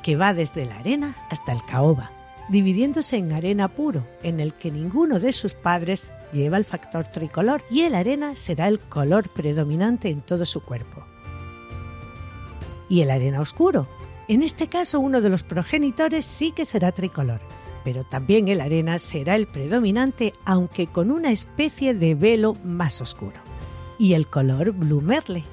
que 0.02 0.17
va 0.17 0.33
desde 0.33 0.64
la 0.64 0.78
arena 0.78 1.14
hasta 1.31 1.52
el 1.52 1.62
caoba, 1.64 2.11
dividiéndose 2.49 3.19
en 3.19 3.33
arena 3.33 3.69
puro, 3.69 4.02
en 4.23 4.40
el 4.40 4.55
que 4.55 4.71
ninguno 4.71 5.19
de 5.21 5.33
sus 5.33 5.52
padres 5.52 6.12
lleva 6.33 6.57
el 6.57 6.64
factor 6.64 7.05
tricolor 7.05 7.61
y 7.71 7.83
el 7.83 7.95
arena 7.95 8.37
será 8.37 8.69
el 8.69 8.78
color 8.78 9.28
predominante 9.28 10.09
en 10.09 10.23
todo 10.23 10.47
su 10.47 10.62
cuerpo. 10.62 11.05
Y 12.88 13.02
el 13.02 13.11
arena 13.11 13.43
oscuro, 13.43 13.87
en 14.29 14.43
este 14.43 14.69
caso 14.69 15.01
uno 15.01 15.21
de 15.21 15.31
los 15.31 15.43
progenitores 15.43 16.27
sí 16.27 16.53
que 16.53 16.65
será 16.65 16.93
tricolor 16.93 17.41
pero 17.89 18.05
también 18.05 18.49
el 18.49 18.61
arena 18.61 18.99
será 18.99 19.35
el 19.35 19.47
predominante, 19.47 20.35
aunque 20.45 20.89
con 20.89 21.11
una 21.11 21.33
especie 21.33 21.95
de 21.95 22.15
velo 22.15 22.55
más 22.63 23.01
oscuro. 23.01 23.37
Y 23.99 24.13
el 24.13 24.27
color 24.27 24.73
blue 24.73 25.01
merle. 25.01 25.45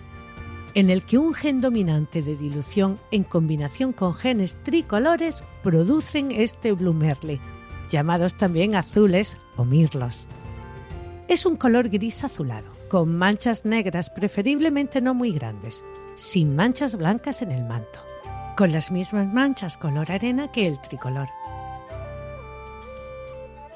en 0.74 0.90
el 0.90 1.04
que 1.04 1.18
un 1.18 1.34
gen 1.34 1.62
dominante 1.62 2.22
de 2.22 2.36
dilución 2.36 3.00
en 3.10 3.24
combinación 3.24 3.94
con 3.94 4.14
genes 4.14 4.58
tricolores 4.62 5.46
producen 5.64 6.32
este 6.32 6.74
Blue 6.74 6.94
llamados 7.90 8.36
también 8.36 8.76
azules 8.76 9.38
o 9.56 9.64
mirlos. 9.64 10.28
Es 11.30 11.46
un 11.46 11.56
color 11.56 11.88
gris 11.88 12.26
azulado, 12.26 12.70
con 12.90 13.16
manchas 13.16 13.64
negras 13.64 14.10
preferiblemente 14.10 15.00
no 15.00 15.14
muy 15.14 15.32
grandes, 15.32 15.86
sin 16.16 16.54
manchas 16.58 16.98
blancas 16.98 17.42
en 17.42 17.52
el 17.52 17.64
manto, 17.64 18.00
con 18.56 18.72
las 18.72 18.92
mismas 18.92 19.28
manchas 19.28 19.78
color 19.78 20.12
arena 20.12 20.52
que 20.52 20.68
el 20.68 20.80
tricolor. 20.80 21.28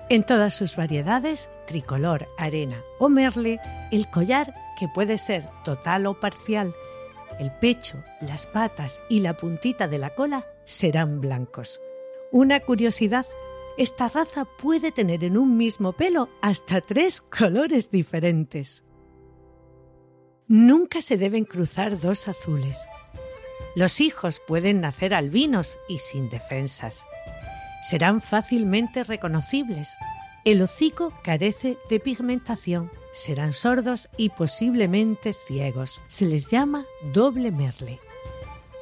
En 0.10 0.24
todas 0.24 0.56
sus 0.56 0.76
variedades, 0.76 1.50
tricolor, 1.68 2.28
arena 2.38 2.78
o 2.98 3.10
merle, 3.10 3.60
el 3.92 4.10
collar, 4.10 4.54
que 4.80 4.88
puede 4.88 5.18
ser 5.18 5.48
total 5.64 6.08
o 6.08 6.20
parcial, 6.20 6.74
el 7.40 7.52
pecho, 7.52 8.04
las 8.22 8.48
patas 8.48 9.00
y 9.10 9.20
la 9.20 9.36
puntita 9.36 9.88
de 9.88 9.98
la 9.98 10.10
cola 10.16 10.46
serán 10.66 11.22
blancos. 11.22 11.80
Una 12.32 12.60
curiosidad 12.60 13.26
esta 13.78 14.10
raza 14.10 14.46
puede 14.46 14.92
tener 14.92 15.24
en 15.24 15.38
un 15.38 15.56
mismo 15.56 15.94
pelo 15.94 16.28
hasta 16.42 16.82
tres 16.82 17.22
colores 17.22 17.92
diferentes. 17.92 18.84
Nunca 20.48 21.02
se 21.02 21.18
deben 21.18 21.46
cruzar 21.46 21.98
dos 21.98 22.28
azules. 22.28 22.78
Los 23.76 24.02
hijos 24.02 24.42
pueden 24.46 24.82
nacer 24.82 25.14
albinos 25.14 25.80
y 25.88 26.00
sin 26.00 26.30
defensas. 26.30 27.06
Serán 27.84 28.22
fácilmente 28.22 29.04
reconocibles. 29.04 29.98
El 30.44 30.62
hocico 30.62 31.14
carece 31.24 31.78
de 31.90 32.00
pigmentación. 32.00 32.92
Serán 33.14 33.54
sordos 33.54 34.10
y 34.18 34.30
posiblemente 34.30 35.34
ciegos. 35.34 36.02
Se 36.08 36.26
les 36.26 36.50
llama 36.50 36.84
doble 37.14 37.52
merle. 37.52 38.00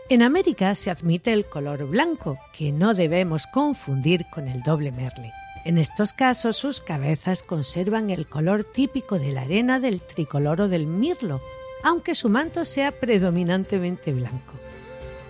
En 0.10 0.22
América 0.22 0.74
se 0.74 0.90
admite 0.90 1.34
el 1.34 1.46
color 1.46 1.86
blanco, 1.86 2.40
que 2.58 2.72
no 2.72 2.94
debemos 2.94 3.46
confundir 3.46 4.26
con 4.30 4.48
el 4.48 4.64
doble 4.64 4.94
merle. 4.94 5.34
En 5.66 5.78
estos 5.78 6.14
casos 6.14 6.56
sus 6.56 6.80
cabezas 6.80 7.44
conservan 7.44 8.10
el 8.10 8.26
color 8.26 8.64
típico 8.64 9.20
de 9.20 9.34
la 9.34 9.42
arena 9.42 9.82
del 9.82 10.00
tricolor 10.00 10.62
o 10.62 10.70
del 10.70 10.88
mirlo, 10.88 11.42
aunque 11.88 12.16
su 12.16 12.28
manto 12.28 12.66
sea 12.66 12.92
predominantemente 12.92 14.12
blanco. 14.12 14.54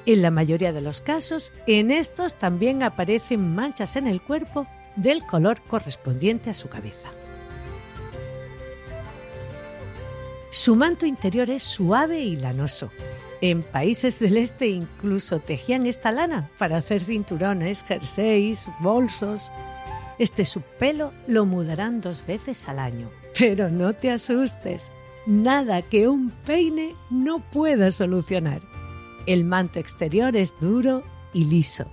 En 0.08 0.24
la 0.24 0.32
mayoría 0.32 0.74
de 0.74 0.82
los 0.82 1.02
casos, 1.02 1.52
en 1.68 1.92
estos 1.92 2.34
también 2.34 2.82
aparecen 2.82 3.54
manchas 3.54 3.96
en 3.96 4.08
el 4.08 4.22
cuerpo 4.22 4.66
del 4.96 5.24
color 5.24 5.62
correspondiente 5.62 6.50
a 6.50 6.56
su 6.56 6.68
cabeza. 6.68 7.10
Su 10.50 10.76
manto 10.76 11.06
interior 11.06 11.48
es 11.52 11.62
suave 11.62 12.22
y 12.22 12.38
lanoso, 12.38 12.90
en 13.40 13.62
países 13.62 14.18
del 14.18 14.38
este 14.38 14.68
incluso 14.68 15.38
tejían 15.38 15.86
esta 15.86 16.12
lana 16.12 16.50
para 16.58 16.78
hacer 16.78 17.04
cinturones, 17.04 17.84
jerseys, 17.84 18.68
bolsos. 18.80 19.52
Este 20.18 20.44
subpelo 20.44 21.14
lo 21.28 21.46
mudarán 21.46 22.02
dos 22.02 22.26
veces 22.26 22.68
al 22.68 22.80
año. 22.80 23.12
Pero 23.38 23.70
no 23.70 23.94
te 23.94 24.10
asustes, 24.10 24.90
nada 25.28 25.82
que 25.82 26.08
un 26.08 26.32
peine 26.32 26.96
no 27.10 27.40
pueda 27.40 27.92
solucionar. 27.92 28.62
El 29.26 29.44
manto 29.44 29.78
exterior 29.78 30.36
es 30.36 30.56
duro 30.60 31.04
y 31.34 31.46
liso. 31.46 31.86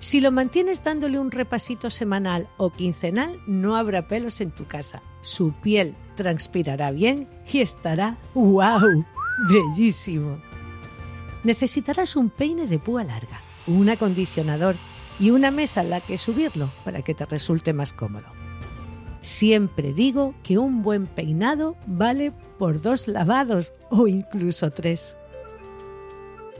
Si 0.00 0.22
lo 0.22 0.32
mantienes 0.32 0.82
dándole 0.82 1.18
un 1.18 1.30
repasito 1.30 1.90
semanal 1.90 2.48
o 2.56 2.70
quincenal, 2.70 3.38
no 3.46 3.76
habrá 3.76 4.08
pelos 4.08 4.40
en 4.40 4.50
tu 4.50 4.64
casa. 4.64 5.02
Su 5.20 5.52
piel 5.52 5.94
transpirará 6.16 6.90
bien 6.90 7.28
y 7.52 7.60
estará 7.60 8.16
¡wow! 8.34 9.04
bellísimo. 9.48 10.38
Necesitarás 11.44 12.16
un 12.16 12.30
peine 12.30 12.66
de 12.66 12.78
púa 12.78 13.04
larga, 13.04 13.40
un 13.66 13.90
acondicionador 13.90 14.74
y 15.18 15.30
una 15.30 15.50
mesa 15.50 15.82
en 15.82 15.90
la 15.90 16.00
que 16.00 16.16
subirlo 16.16 16.70
para 16.84 17.02
que 17.02 17.14
te 17.14 17.26
resulte 17.26 17.74
más 17.74 17.92
cómodo. 17.92 18.39
Siempre 19.20 19.92
digo 19.92 20.34
que 20.42 20.58
un 20.58 20.82
buen 20.82 21.06
peinado 21.06 21.76
vale 21.86 22.32
por 22.58 22.80
dos 22.80 23.06
lavados 23.06 23.74
o 23.90 24.06
incluso 24.06 24.70
tres. 24.70 25.16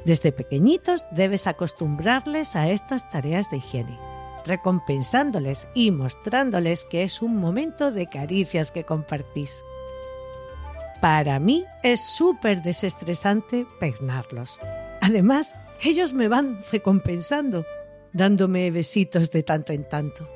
Desde 0.04 0.32
pequeñitos 0.32 1.04
debes 1.11 1.46
acostumbrarles 1.46 2.56
a 2.56 2.70
estas 2.70 3.08
tareas 3.11 3.50
de 3.50 3.58
higiene, 3.58 3.98
recompensándoles 4.46 5.68
y 5.74 5.90
mostrándoles 5.90 6.85
que 6.85 7.02
es 7.02 7.22
un 7.22 7.37
momento 7.37 7.92
de 7.92 8.06
caricias 8.06 8.72
que 8.72 8.85
compartís. 8.85 9.62
Para 11.00 11.38
mí 11.38 11.64
es 11.82 12.04
súper 12.04 12.62
desestresante 12.62 13.66
peinarlos. 13.78 14.58
Además, 15.00 15.54
ellos 15.82 16.12
me 16.12 16.28
van 16.28 16.58
recompensando, 16.70 17.64
dándome 18.12 18.70
besitos 18.70 19.30
de 19.30 19.42
tanto 19.42 19.72
en 19.72 19.88
tanto. 19.88 20.28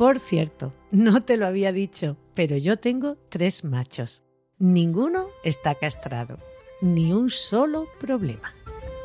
Por 0.00 0.18
cierto, 0.18 0.72
no 0.90 1.22
te 1.24 1.36
lo 1.36 1.46
había 1.46 1.72
dicho, 1.72 2.16
pero 2.32 2.56
yo 2.56 2.78
tengo 2.78 3.18
tres 3.28 3.64
machos. 3.64 4.22
Ninguno 4.58 5.26
está 5.44 5.74
castrado, 5.74 6.38
ni 6.80 7.12
un 7.12 7.28
solo 7.28 7.86
problema. 8.00 8.54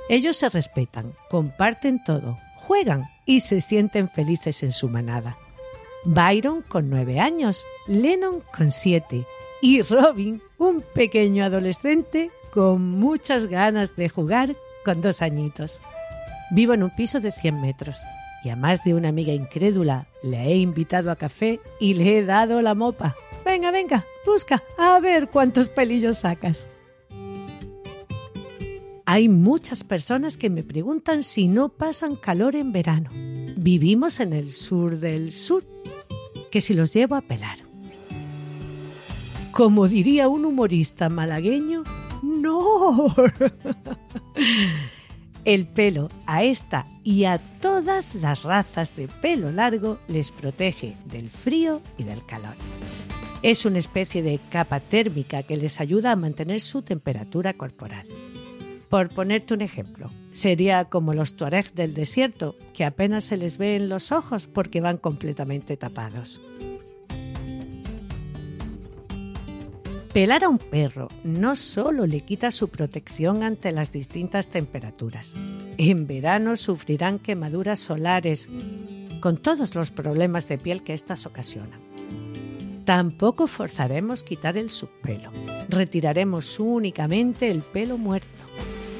Ellos 0.08 0.38
se 0.38 0.48
respetan, 0.48 1.12
comparten 1.30 2.02
todo, 2.02 2.40
juegan 2.66 3.10
y 3.26 3.42
se 3.42 3.60
sienten 3.60 4.08
felices 4.08 4.64
en 4.64 4.72
su 4.72 4.88
manada. 4.88 5.36
Byron 6.06 6.62
con 6.62 6.90
nueve 6.90 7.20
años, 7.20 7.66
Lennon 7.88 8.42
con 8.56 8.72
siete 8.72 9.26
y 9.62 9.82
Robin, 9.82 10.42
un 10.58 10.82
pequeño 10.94 11.44
adolescente 11.44 12.32
con 12.52 12.82
muchas 12.82 13.48
ganas 13.48 13.98
de 13.98 14.08
jugar 14.08 14.56
con 14.86 15.02
dos 15.02 15.22
añitos. 15.22 15.82
Vivo 16.52 16.74
en 16.74 16.84
un 16.84 16.90
piso 16.90 17.20
de 17.20 17.34
100 17.34 17.60
metros 17.60 17.98
y 18.46 18.50
a 18.50 18.56
más 18.56 18.84
de 18.84 18.94
una 18.94 19.10
amiga 19.10 19.34
incrédula 19.34 20.08
le 20.22 20.44
he 20.44 20.58
invitado 20.58 21.10
a 21.10 21.16
café 21.16 21.60
y 21.80 21.96
le 21.96 22.20
he 22.20 22.26
dado 22.26 22.62
la 22.62 22.76
mopa. 22.76 23.16
Venga, 23.44 23.72
venga, 23.72 24.06
busca, 24.24 24.62
a 24.78 25.00
ver 25.00 25.30
cuántos 25.30 25.68
pelillos 25.68 26.20
sacas. 26.20 26.70
Hay 29.08 29.30
muchas 29.30 29.84
personas 29.84 30.38
que 30.38 30.52
me 30.52 30.64
preguntan 30.64 31.24
si 31.24 31.48
no 31.48 31.70
pasan 31.70 32.16
calor 32.16 32.56
en 32.56 32.72
verano. 32.72 33.10
Vivimos 33.58 34.20
en 34.20 34.34
el 34.34 34.52
sur 34.52 35.00
del 35.00 35.34
sur 35.34 35.64
que 36.52 36.62
si 36.62 36.76
los 36.76 36.94
llevo 36.94 37.16
a 37.16 37.22
pelar. 37.22 37.58
Como 39.52 39.88
diría 39.88 40.28
un 40.28 40.46
humorista 40.46 41.10
malagueño, 41.10 41.84
no. 42.22 43.16
El 45.46 45.68
pelo 45.68 46.10
a 46.26 46.44
esta 46.44 46.88
y 47.04 47.26
a 47.26 47.38
todas 47.62 48.16
las 48.16 48.42
razas 48.42 48.96
de 48.96 49.08
pelo 49.08 49.52
largo 49.52 50.00
les 50.08 50.32
protege 50.32 50.96
del 51.06 51.30
frío 51.30 51.82
y 52.00 52.04
del 52.04 52.26
calor. 52.26 52.56
Es 53.44 53.64
una 53.64 53.78
especie 53.78 54.24
de 54.24 54.40
capa 54.50 54.80
térmica 54.80 55.44
que 55.44 55.56
les 55.56 55.80
ayuda 55.80 56.12
a 56.12 56.16
mantener 56.16 56.62
su 56.62 56.82
temperatura 56.82 57.54
corporal. 57.54 58.08
Por 58.90 59.10
ponerte 59.10 59.54
un 59.54 59.62
ejemplo, 59.62 60.10
sería 60.32 60.86
como 60.86 61.14
los 61.14 61.36
tuareg 61.36 61.72
del 61.74 61.94
desierto, 61.94 62.56
que 62.74 62.84
apenas 62.84 63.26
se 63.26 63.38
les 63.38 63.60
ve 63.60 63.76
en 63.76 63.88
los 63.88 64.12
ojos 64.12 64.48
porque 64.48 64.82
van 64.82 64.98
completamente 64.98 65.78
tapados. 65.78 66.42
Pelar 70.16 70.46
a 70.46 70.48
un 70.48 70.60
perro 70.60 71.10
no 71.26 71.58
solo 71.58 72.06
le 72.08 72.22
quita 72.22 72.50
su 72.50 72.70
protección 72.70 73.44
ante 73.44 73.74
las 73.74 73.92
distintas 73.92 74.48
temperaturas. 74.48 75.34
En 75.78 76.08
verano 76.08 76.56
sufrirán 76.56 77.20
quemaduras 77.20 77.82
solares, 77.82 78.50
con 79.20 79.36
todos 79.36 79.76
los 79.76 79.92
problemas 79.92 80.48
de 80.48 80.58
piel 80.58 80.84
que 80.84 80.94
éstas 80.94 81.26
ocasionan. 81.26 81.82
Tampoco 82.86 83.48
forzaremos 83.48 84.24
quitar 84.24 84.56
el 84.56 84.70
subpelo. 84.70 85.32
Retiraremos 85.68 86.62
únicamente 86.62 87.52
el 87.52 87.62
pelo 87.62 87.98
muerto. 87.98 88.46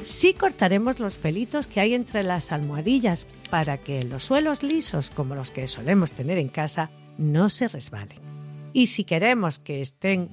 Sí 0.02 0.34
cortaremos 0.34 1.00
los 1.00 1.16
pelitos 1.16 1.66
que 1.66 1.80
hay 1.80 1.94
entre 1.94 2.24
las 2.24 2.52
almohadillas 2.52 3.26
para 3.48 3.78
que 3.78 4.02
los 4.02 4.22
suelos 4.22 4.62
lisos, 4.62 5.08
como 5.08 5.34
los 5.34 5.50
que 5.50 5.66
solemos 5.66 6.12
tener 6.12 6.36
en 6.36 6.48
casa, 6.48 6.90
no 7.16 7.48
se 7.48 7.68
resbalen. 7.68 8.18
Y 8.74 8.88
si 8.88 9.04
queremos 9.04 9.58
que 9.58 9.80
estén 9.80 10.28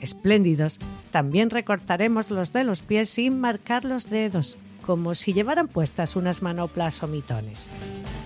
espléndidos, 0.00 0.78
también 1.10 1.50
recortaremos 1.50 2.30
los 2.30 2.52
de 2.52 2.64
los 2.64 2.82
pies 2.82 3.10
sin 3.10 3.40
marcar 3.40 3.84
los 3.84 4.10
dedos, 4.10 4.58
como 4.84 5.14
si 5.14 5.32
llevaran 5.32 5.68
puestas 5.68 6.16
unas 6.16 6.42
manoplas 6.42 7.02
o 7.02 7.08
mitones. 7.08 7.68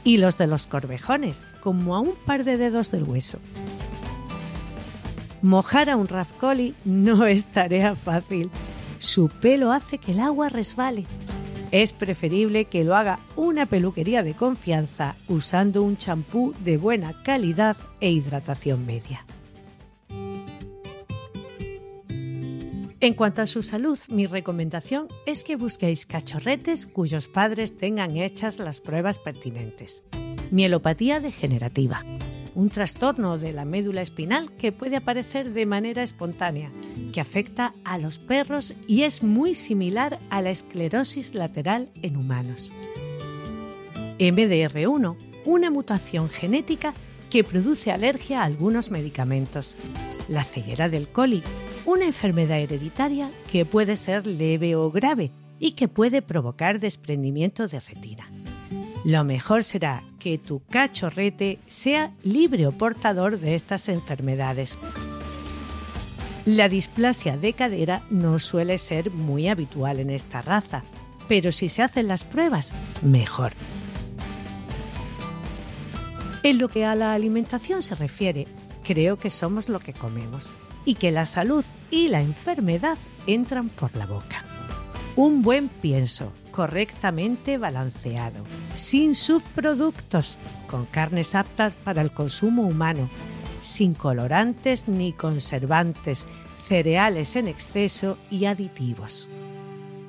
Y 0.04 0.18
los 0.18 0.38
de 0.38 0.46
los 0.46 0.66
corvejones, 0.66 1.44
como 1.60 1.94
a 1.94 2.00
un 2.00 2.14
par 2.26 2.44
de 2.44 2.56
dedos 2.56 2.90
del 2.90 3.04
hueso. 3.04 3.38
Mojar 5.42 5.88
a 5.88 5.96
un 5.96 6.08
rafcoli 6.08 6.74
no 6.84 7.24
es 7.24 7.46
tarea 7.46 7.94
fácil, 7.94 8.50
su 8.98 9.28
pelo 9.28 9.72
hace 9.72 9.98
que 9.98 10.12
el 10.12 10.20
agua 10.20 10.50
resbale. 10.50 11.06
Es 11.70 11.92
preferible 11.92 12.66
que 12.66 12.84
lo 12.84 12.96
haga 12.96 13.20
una 13.36 13.64
peluquería 13.64 14.22
de 14.22 14.34
confianza 14.34 15.16
usando 15.28 15.82
un 15.82 15.96
champú 15.96 16.52
de 16.64 16.76
buena 16.76 17.14
calidad 17.22 17.76
e 18.00 18.10
hidratación 18.10 18.84
media. 18.84 19.24
En 23.02 23.14
cuanto 23.14 23.40
a 23.40 23.46
su 23.46 23.62
salud, 23.62 23.98
mi 24.10 24.26
recomendación 24.26 25.08
es 25.24 25.42
que 25.42 25.56
busquéis 25.56 26.04
cachorretes 26.04 26.86
cuyos 26.86 27.28
padres 27.28 27.74
tengan 27.74 28.14
hechas 28.18 28.58
las 28.58 28.80
pruebas 28.80 29.18
pertinentes. 29.18 30.04
Mielopatía 30.50 31.18
degenerativa, 31.18 32.04
un 32.54 32.68
trastorno 32.68 33.38
de 33.38 33.54
la 33.54 33.64
médula 33.64 34.02
espinal 34.02 34.52
que 34.52 34.70
puede 34.70 34.96
aparecer 34.96 35.54
de 35.54 35.64
manera 35.64 36.02
espontánea, 36.02 36.70
que 37.14 37.22
afecta 37.22 37.72
a 37.84 37.96
los 37.96 38.18
perros 38.18 38.74
y 38.86 39.04
es 39.04 39.22
muy 39.22 39.54
similar 39.54 40.18
a 40.28 40.42
la 40.42 40.50
esclerosis 40.50 41.34
lateral 41.34 41.88
en 42.02 42.18
humanos. 42.18 42.70
MDR1, 44.18 45.16
una 45.46 45.70
mutación 45.70 46.28
genética 46.28 46.92
que 47.30 47.44
produce 47.44 47.92
alergia 47.92 48.42
a 48.42 48.44
algunos 48.44 48.90
medicamentos. 48.90 49.76
La 50.28 50.44
ceguera 50.44 50.90
del 50.90 51.08
coli, 51.08 51.42
una 51.90 52.06
enfermedad 52.06 52.58
hereditaria 52.58 53.30
que 53.50 53.64
puede 53.64 53.96
ser 53.96 54.26
leve 54.26 54.76
o 54.76 54.90
grave 54.90 55.32
y 55.58 55.72
que 55.72 55.88
puede 55.88 56.22
provocar 56.22 56.78
desprendimiento 56.78 57.66
de 57.66 57.80
retina. 57.80 58.30
Lo 59.04 59.24
mejor 59.24 59.64
será 59.64 60.02
que 60.18 60.38
tu 60.38 60.62
cachorrete 60.70 61.58
sea 61.66 62.12
libre 62.22 62.66
o 62.66 62.72
portador 62.72 63.40
de 63.40 63.56
estas 63.56 63.88
enfermedades. 63.88 64.78
La 66.46 66.68
displasia 66.68 67.36
de 67.36 67.54
cadera 67.54 68.02
no 68.10 68.38
suele 68.38 68.78
ser 68.78 69.10
muy 69.10 69.48
habitual 69.48 69.98
en 69.98 70.10
esta 70.10 70.42
raza, 70.42 70.84
pero 71.28 71.50
si 71.50 71.68
se 71.68 71.82
hacen 71.82 72.08
las 72.08 72.24
pruebas, 72.24 72.72
mejor. 73.02 73.52
En 76.42 76.58
lo 76.58 76.68
que 76.68 76.84
a 76.84 76.94
la 76.94 77.14
alimentación 77.14 77.82
se 77.82 77.94
refiere, 77.94 78.46
creo 78.84 79.16
que 79.16 79.28
somos 79.28 79.68
lo 79.68 79.80
que 79.80 79.92
comemos 79.92 80.52
y 80.90 80.96
que 80.96 81.12
la 81.12 81.24
salud 81.24 81.64
y 81.92 82.08
la 82.08 82.20
enfermedad 82.20 82.98
entran 83.28 83.68
por 83.68 83.94
la 83.94 84.06
boca. 84.06 84.44
Un 85.14 85.40
buen 85.40 85.68
pienso, 85.68 86.32
correctamente 86.50 87.58
balanceado, 87.58 88.44
sin 88.74 89.14
subproductos, 89.14 90.36
con 90.66 90.86
carnes 90.86 91.36
aptas 91.36 91.72
para 91.84 92.02
el 92.02 92.10
consumo 92.10 92.66
humano, 92.66 93.08
sin 93.62 93.94
colorantes 93.94 94.88
ni 94.88 95.12
conservantes, 95.12 96.26
cereales 96.66 97.36
en 97.36 97.46
exceso 97.46 98.18
y 98.28 98.46
aditivos. 98.46 99.28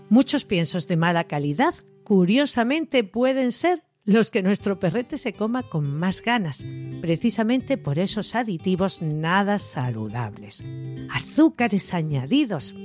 Muchos 0.09 0.45
piensos 0.45 0.87
de 0.87 0.97
mala 0.97 1.25
calidad, 1.25 1.75
curiosamente, 2.03 3.03
pueden 3.03 3.51
ser 3.51 3.83
los 4.05 4.31
que 4.31 4.41
nuestro 4.41 4.79
perrete 4.79 5.17
se 5.17 5.33
coma 5.33 5.63
con 5.63 5.95
más 5.97 6.21
ganas, 6.21 6.65
precisamente 7.01 7.77
por 7.77 7.99
esos 7.99 8.35
aditivos 8.35 9.01
nada 9.01 9.59
saludables, 9.59 10.63
azúcares 11.11 11.93
añadidos 11.93 12.75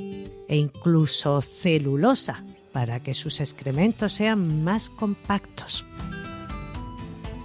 e 0.48 0.56
incluso 0.56 1.40
celulosa 1.40 2.44
para 2.72 3.00
que 3.00 3.14
sus 3.14 3.40
excrementos 3.40 4.12
sean 4.12 4.62
más 4.62 4.90
compactos. 4.90 5.86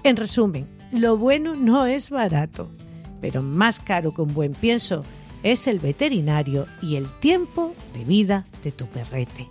En 0.04 0.18
resumen, 0.18 0.68
lo 0.92 1.16
bueno 1.16 1.56
no 1.56 1.86
es 1.86 2.10
barato, 2.10 2.70
pero 3.22 3.42
más 3.42 3.80
caro 3.80 4.14
que 4.14 4.22
un 4.22 4.34
buen 4.34 4.54
pienso 4.54 5.06
es 5.44 5.68
el 5.68 5.80
veterinario 5.80 6.68
y 6.82 6.98
el 6.98 7.08
tiempo 7.20 7.74
de 7.94 8.04
vida 8.04 8.46
de 8.64 8.72
tu 8.72 8.88
perrete. 8.88 9.48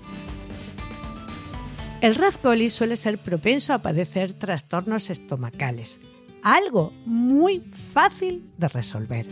El 2.01 2.17
Collie 2.41 2.71
suele 2.71 2.97
ser 2.97 3.19
propenso 3.19 3.75
a 3.75 3.83
padecer 3.83 4.33
trastornos 4.33 5.11
estomacales, 5.11 6.01
algo 6.43 6.95
muy 7.05 7.61
fácil 7.61 8.51
de 8.57 8.69
resolver. 8.69 9.27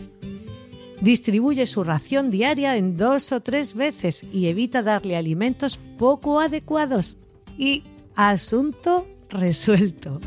Distribuye 1.01 1.65
su 1.65 1.83
ración 1.83 2.29
diaria 2.29 2.77
en 2.77 2.95
dos 2.95 3.31
o 3.31 3.41
tres 3.41 3.73
veces 3.73 4.23
y 4.31 4.47
evita 4.47 4.83
darle 4.83 5.17
alimentos 5.17 5.79
poco 5.97 6.39
adecuados. 6.39 7.17
Y 7.57 7.83
asunto 8.15 9.07
resuelto. 9.29 10.19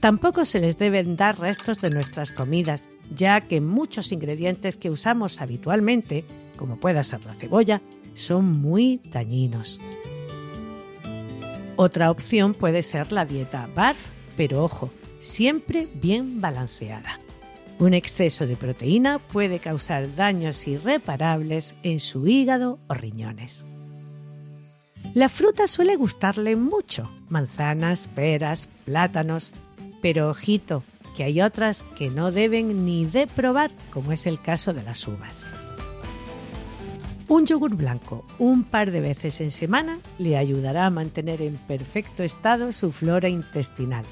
Tampoco 0.00 0.44
se 0.44 0.60
les 0.60 0.76
deben 0.76 1.16
dar 1.16 1.38
restos 1.38 1.80
de 1.80 1.90
nuestras 1.90 2.32
comidas, 2.32 2.88
ya 3.14 3.40
que 3.42 3.60
muchos 3.60 4.10
ingredientes 4.10 4.76
que 4.76 4.90
usamos 4.90 5.40
habitualmente, 5.40 6.24
como 6.56 6.78
pueda 6.80 7.02
ser 7.02 7.24
la 7.24 7.34
cebolla, 7.34 7.80
son 8.14 8.60
muy 8.60 9.00
dañinos. 9.12 9.78
Otra 11.76 12.10
opción 12.10 12.54
puede 12.54 12.80
ser 12.80 13.12
la 13.12 13.26
dieta 13.26 13.68
BARF, 13.74 14.08
pero 14.36 14.64
ojo, 14.64 14.90
siempre 15.18 15.86
bien 15.94 16.40
balanceada. 16.40 17.20
Un 17.78 17.92
exceso 17.92 18.46
de 18.46 18.56
proteína 18.56 19.18
puede 19.18 19.58
causar 19.58 20.14
daños 20.14 20.66
irreparables 20.66 21.76
en 21.82 21.98
su 21.98 22.26
hígado 22.26 22.78
o 22.88 22.94
riñones. 22.94 23.66
La 25.14 25.28
fruta 25.28 25.68
suele 25.68 25.96
gustarle 25.96 26.56
mucho, 26.56 27.10
manzanas, 27.28 28.08
peras, 28.08 28.70
plátanos, 28.86 29.52
pero 30.00 30.30
ojito, 30.30 30.82
que 31.14 31.24
hay 31.24 31.42
otras 31.42 31.82
que 31.82 32.08
no 32.08 32.32
deben 32.32 32.86
ni 32.86 33.04
de 33.04 33.26
probar, 33.26 33.70
como 33.92 34.12
es 34.12 34.26
el 34.26 34.40
caso 34.40 34.72
de 34.72 34.82
las 34.82 35.06
uvas. 35.06 35.46
Un 37.28 37.44
yogur 37.44 37.74
blanco 37.74 38.24
un 38.38 38.62
par 38.62 38.92
de 38.92 39.00
veces 39.00 39.40
en 39.40 39.50
semana 39.50 39.98
le 40.18 40.36
ayudará 40.36 40.86
a 40.86 40.90
mantener 40.90 41.42
en 41.42 41.56
perfecto 41.56 42.22
estado 42.22 42.70
su 42.70 42.92
flora 42.92 43.28
intestinal. 43.28 44.04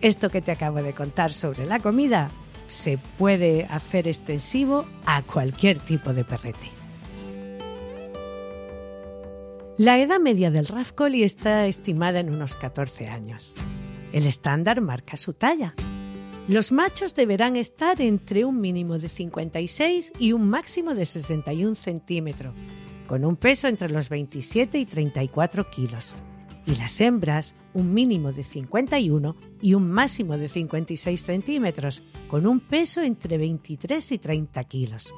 Esto 0.00 0.30
que 0.30 0.40
te 0.40 0.52
acabo 0.52 0.82
de 0.82 0.94
contar 0.94 1.32
sobre 1.32 1.66
la 1.66 1.80
comida 1.80 2.30
se 2.66 2.98
puede 3.18 3.66
hacer 3.66 4.08
extensivo 4.08 4.86
a 5.04 5.22
cualquier 5.22 5.78
tipo 5.78 6.14
de 6.14 6.24
perrete. 6.24 6.70
La 9.76 9.98
edad 9.98 10.18
media 10.18 10.50
del 10.50 10.66
Rafcoli 10.66 11.22
está 11.22 11.66
estimada 11.66 12.20
en 12.20 12.34
unos 12.34 12.56
14 12.56 13.08
años. 13.08 13.54
El 14.12 14.26
estándar 14.26 14.80
marca 14.80 15.18
su 15.18 15.34
talla, 15.34 15.74
los 16.48 16.70
machos 16.70 17.14
deberán 17.14 17.56
estar 17.56 18.00
entre 18.00 18.44
un 18.44 18.60
mínimo 18.60 18.98
de 18.98 19.08
56 19.08 20.12
y 20.20 20.32
un 20.32 20.48
máximo 20.48 20.94
de 20.94 21.04
61 21.04 21.74
centímetros, 21.74 22.54
con 23.08 23.24
un 23.24 23.36
peso 23.36 23.66
entre 23.66 23.90
los 23.90 24.08
27 24.08 24.78
y 24.78 24.86
34 24.86 25.68
kilos. 25.68 26.16
Y 26.64 26.76
las 26.76 27.00
hembras 27.00 27.54
un 27.74 27.92
mínimo 27.94 28.32
de 28.32 28.44
51 28.44 29.36
y 29.60 29.74
un 29.74 29.90
máximo 29.90 30.38
de 30.38 30.48
56 30.48 31.24
centímetros, 31.24 32.02
con 32.28 32.46
un 32.46 32.60
peso 32.60 33.02
entre 33.02 33.38
23 33.38 34.12
y 34.12 34.18
30 34.18 34.64
kilos. 34.64 35.12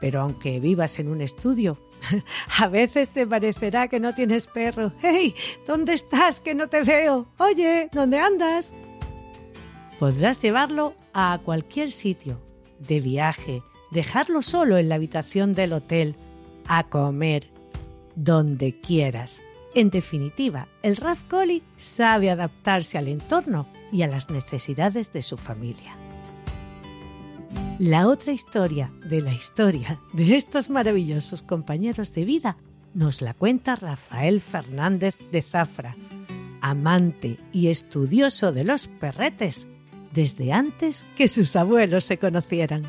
Pero 0.00 0.20
aunque 0.20 0.58
vivas 0.58 0.98
en 0.98 1.08
un 1.08 1.20
estudio, 1.20 1.78
a 2.58 2.68
veces 2.68 3.10
te 3.10 3.26
parecerá 3.26 3.88
que 3.88 4.00
no 4.00 4.14
tienes 4.14 4.46
perro. 4.46 4.92
¡Hey! 5.02 5.34
¿Dónde 5.66 5.94
estás? 5.94 6.40
Que 6.40 6.54
no 6.54 6.68
te 6.68 6.82
veo. 6.82 7.26
Oye, 7.38 7.88
¿dónde 7.92 8.18
andas? 8.18 8.74
Podrás 9.98 10.40
llevarlo 10.42 10.94
a 11.12 11.38
cualquier 11.44 11.92
sitio, 11.92 12.40
de 12.80 13.00
viaje, 13.00 13.62
dejarlo 13.90 14.42
solo 14.42 14.76
en 14.76 14.88
la 14.88 14.96
habitación 14.96 15.54
del 15.54 15.72
hotel, 15.72 16.16
a 16.66 16.84
comer, 16.84 17.48
donde 18.16 18.78
quieras. 18.80 19.42
En 19.74 19.90
definitiva, 19.90 20.68
el 20.82 20.96
Raf 20.96 21.22
Collie 21.24 21.62
sabe 21.76 22.30
adaptarse 22.30 22.98
al 22.98 23.08
entorno 23.08 23.66
y 23.92 24.02
a 24.02 24.06
las 24.06 24.30
necesidades 24.30 25.12
de 25.12 25.22
su 25.22 25.36
familia. 25.36 25.96
La 27.78 28.06
otra 28.06 28.32
historia 28.32 28.92
de 29.04 29.20
la 29.20 29.32
historia 29.32 30.00
de 30.12 30.36
estos 30.36 30.70
maravillosos 30.70 31.42
compañeros 31.42 32.14
de 32.14 32.24
vida 32.24 32.56
nos 32.94 33.20
la 33.20 33.34
cuenta 33.34 33.74
Rafael 33.74 34.40
Fernández 34.40 35.16
de 35.32 35.42
Zafra, 35.42 35.96
amante 36.60 37.38
y 37.52 37.68
estudioso 37.68 38.52
de 38.52 38.62
los 38.62 38.86
perretes 38.86 39.68
desde 40.14 40.52
antes 40.52 41.04
que 41.16 41.26
sus 41.26 41.56
abuelos 41.56 42.04
se 42.04 42.18
conocieran. 42.18 42.84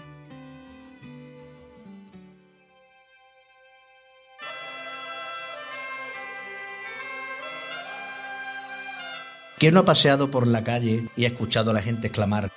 ¿Quién 9.57 9.73
no 9.73 9.79
ha 9.79 9.85
paseado 9.85 10.29
por 10.29 10.45
la 10.45 10.63
calle 10.63 11.07
y 11.17 11.25
ha 11.25 11.29
escuchado 11.29 11.71
a 11.71 11.73
la 11.73 11.81
gente 11.81 12.07
exclamar 12.07 12.51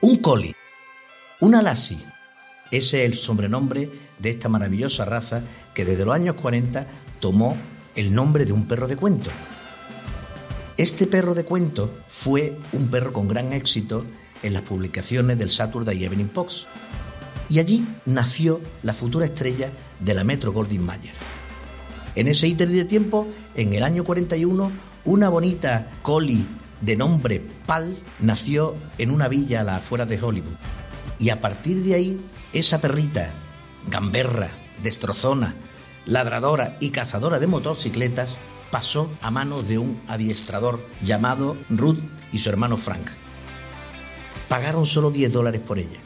un 0.00 0.16
coli, 0.18 0.54
una 1.40 1.60
lassie? 1.60 1.98
Ese 2.70 3.04
es 3.04 3.10
el 3.10 3.14
sobrenombre 3.14 3.90
de 4.18 4.30
esta 4.30 4.48
maravillosa 4.48 5.04
raza 5.04 5.42
que 5.74 5.84
desde 5.84 6.04
los 6.04 6.14
años 6.14 6.36
40 6.36 6.86
tomó 7.18 7.56
el 7.96 8.14
nombre 8.14 8.44
de 8.44 8.52
un 8.52 8.68
perro 8.68 8.86
de 8.86 8.96
cuento. 8.96 9.30
Este 10.76 11.06
perro 11.06 11.34
de 11.34 11.46
cuento 11.46 11.90
fue 12.10 12.58
un 12.74 12.88
perro 12.88 13.10
con 13.10 13.28
gran 13.28 13.54
éxito 13.54 14.04
en 14.42 14.52
las 14.52 14.62
publicaciones 14.62 15.38
del 15.38 15.48
Saturday 15.48 16.04
Evening 16.04 16.26
Post. 16.26 16.66
Y 17.48 17.60
allí 17.60 17.86
nació 18.04 18.60
la 18.82 18.92
futura 18.92 19.24
estrella 19.24 19.70
de 19.98 20.12
la 20.12 20.22
Metro 20.22 20.52
Goldwyn 20.52 20.84
Mayer. 20.84 21.14
En 22.14 22.28
ese 22.28 22.46
íter 22.46 22.68
de 22.68 22.84
tiempo, 22.84 23.26
en 23.54 23.72
el 23.72 23.84
año 23.84 24.04
41, 24.04 24.70
una 25.06 25.30
bonita 25.30 25.88
collie 26.02 26.44
de 26.82 26.94
nombre 26.94 27.40
Pal 27.64 27.96
nació 28.20 28.74
en 28.98 29.12
una 29.12 29.28
villa 29.28 29.62
a 29.62 29.64
las 29.64 29.76
afueras 29.82 30.10
de 30.10 30.20
Hollywood. 30.20 30.56
Y 31.18 31.30
a 31.30 31.40
partir 31.40 31.82
de 31.84 31.94
ahí, 31.94 32.20
esa 32.52 32.82
perrita 32.82 33.32
gamberra, 33.88 34.50
destrozona, 34.82 35.54
ladradora 36.04 36.76
y 36.80 36.90
cazadora 36.90 37.40
de 37.40 37.46
motocicletas, 37.46 38.36
pasó 38.70 39.10
a 39.20 39.30
manos 39.30 39.68
de 39.68 39.78
un 39.78 40.00
adiestrador 40.08 40.86
llamado 41.04 41.56
Ruth 41.70 41.98
y 42.32 42.38
su 42.38 42.48
hermano 42.48 42.76
Frank. 42.76 43.06
Pagaron 44.48 44.86
solo 44.86 45.10
10 45.10 45.32
dólares 45.32 45.60
por 45.66 45.78
ella. 45.78 45.98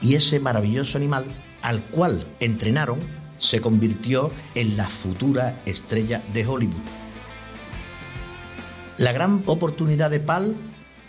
Y 0.00 0.14
ese 0.14 0.40
maravilloso 0.40 0.98
animal, 0.98 1.26
al 1.62 1.82
cual 1.82 2.26
entrenaron, 2.40 2.98
se 3.38 3.60
convirtió 3.60 4.30
en 4.54 4.76
la 4.76 4.88
futura 4.88 5.60
estrella 5.66 6.22
de 6.32 6.46
Hollywood. 6.46 6.82
La 8.96 9.12
gran 9.12 9.42
oportunidad 9.46 10.10
de 10.10 10.20
Pal, 10.20 10.54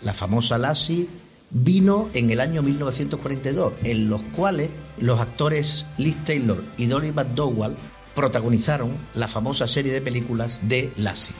la 0.02 0.12
famosa 0.12 0.58
Lassie, 0.58 1.08
vino 1.50 2.08
en 2.14 2.30
el 2.30 2.40
año 2.40 2.62
1942, 2.62 3.74
en 3.84 4.08
los 4.10 4.20
cuales 4.34 4.70
los 4.98 5.20
actores 5.20 5.86
Liz 5.96 6.16
Taylor 6.24 6.64
y 6.76 6.86
Dolly 6.86 7.12
McDowell 7.12 7.76
protagonizaron 8.16 8.96
la 9.14 9.28
famosa 9.28 9.68
serie 9.68 9.92
de 9.92 10.00
películas 10.00 10.60
de 10.64 10.92
Lassie. 10.96 11.36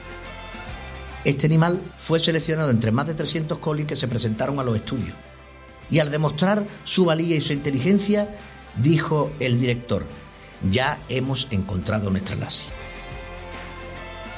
Este 1.25 1.47
animal 1.47 1.81
fue 1.99 2.21
seleccionado 2.21 2.69
entre 2.69 2.93
más 2.93 3.07
de 3.07 3.15
300 3.15 3.57
colis 3.57 3.87
que 3.87 3.97
se 3.97 4.07
presentaron 4.07 4.59
a 4.59 4.63
los 4.63 4.77
estudios. 4.77 5.15
Y 5.89 5.99
al 5.99 6.11
demostrar 6.11 6.65
su 6.85 7.03
valía 7.03 7.35
y 7.35 7.41
su 7.41 7.51
inteligencia, 7.51 8.37
dijo 8.77 9.31
el 9.39 9.59
director, 9.59 10.05
ya 10.69 10.99
hemos 11.09 11.47
encontrado 11.51 12.09
nuestra 12.09 12.37
Lassie. 12.37 12.71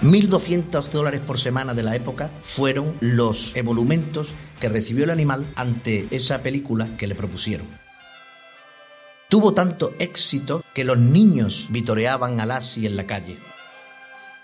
1.200 0.01 0.89
dólares 0.91 1.21
por 1.21 1.39
semana 1.39 1.73
de 1.73 1.83
la 1.83 1.95
época 1.95 2.31
fueron 2.41 2.95
los 3.01 3.53
emolumentos 3.57 4.27
que 4.59 4.69
recibió 4.69 5.03
el 5.03 5.09
animal 5.09 5.51
ante 5.55 6.07
esa 6.09 6.41
película 6.41 6.95
que 6.97 7.07
le 7.07 7.15
propusieron. 7.15 7.67
Tuvo 9.29 9.53
tanto 9.53 9.93
éxito 9.99 10.63
que 10.73 10.83
los 10.83 10.97
niños 10.97 11.67
vitoreaban 11.69 12.39
a 12.39 12.47
Lassie 12.47 12.87
en 12.87 12.95
la 12.95 13.05
calle. 13.05 13.37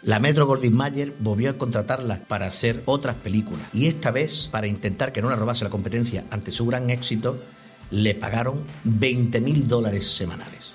La 0.03 0.19
Metro 0.19 0.45
Goldwyn 0.45 0.75
Mayer 0.75 1.11
volvió 1.17 1.49
a 1.49 1.57
contratarla 1.57 2.19
para 2.27 2.45
hacer 2.45 2.83
otras 2.85 3.15
películas 3.15 3.67
y 3.73 3.87
esta 3.87 4.11
vez, 4.11 4.47
para 4.51 4.67
intentar 4.67 5.11
que 5.11 5.23
no 5.23 5.29
la 5.31 5.37
robase 5.37 5.63
la 5.63 5.71
competencia 5.71 6.25
ante 6.29 6.51
su 6.51 6.67
gran 6.67 6.91
éxito, 6.91 7.39
le 7.89 8.13
pagaron 8.13 8.61
20 8.83 9.41
mil 9.41 9.67
dólares 9.67 10.07
semanales. 10.07 10.73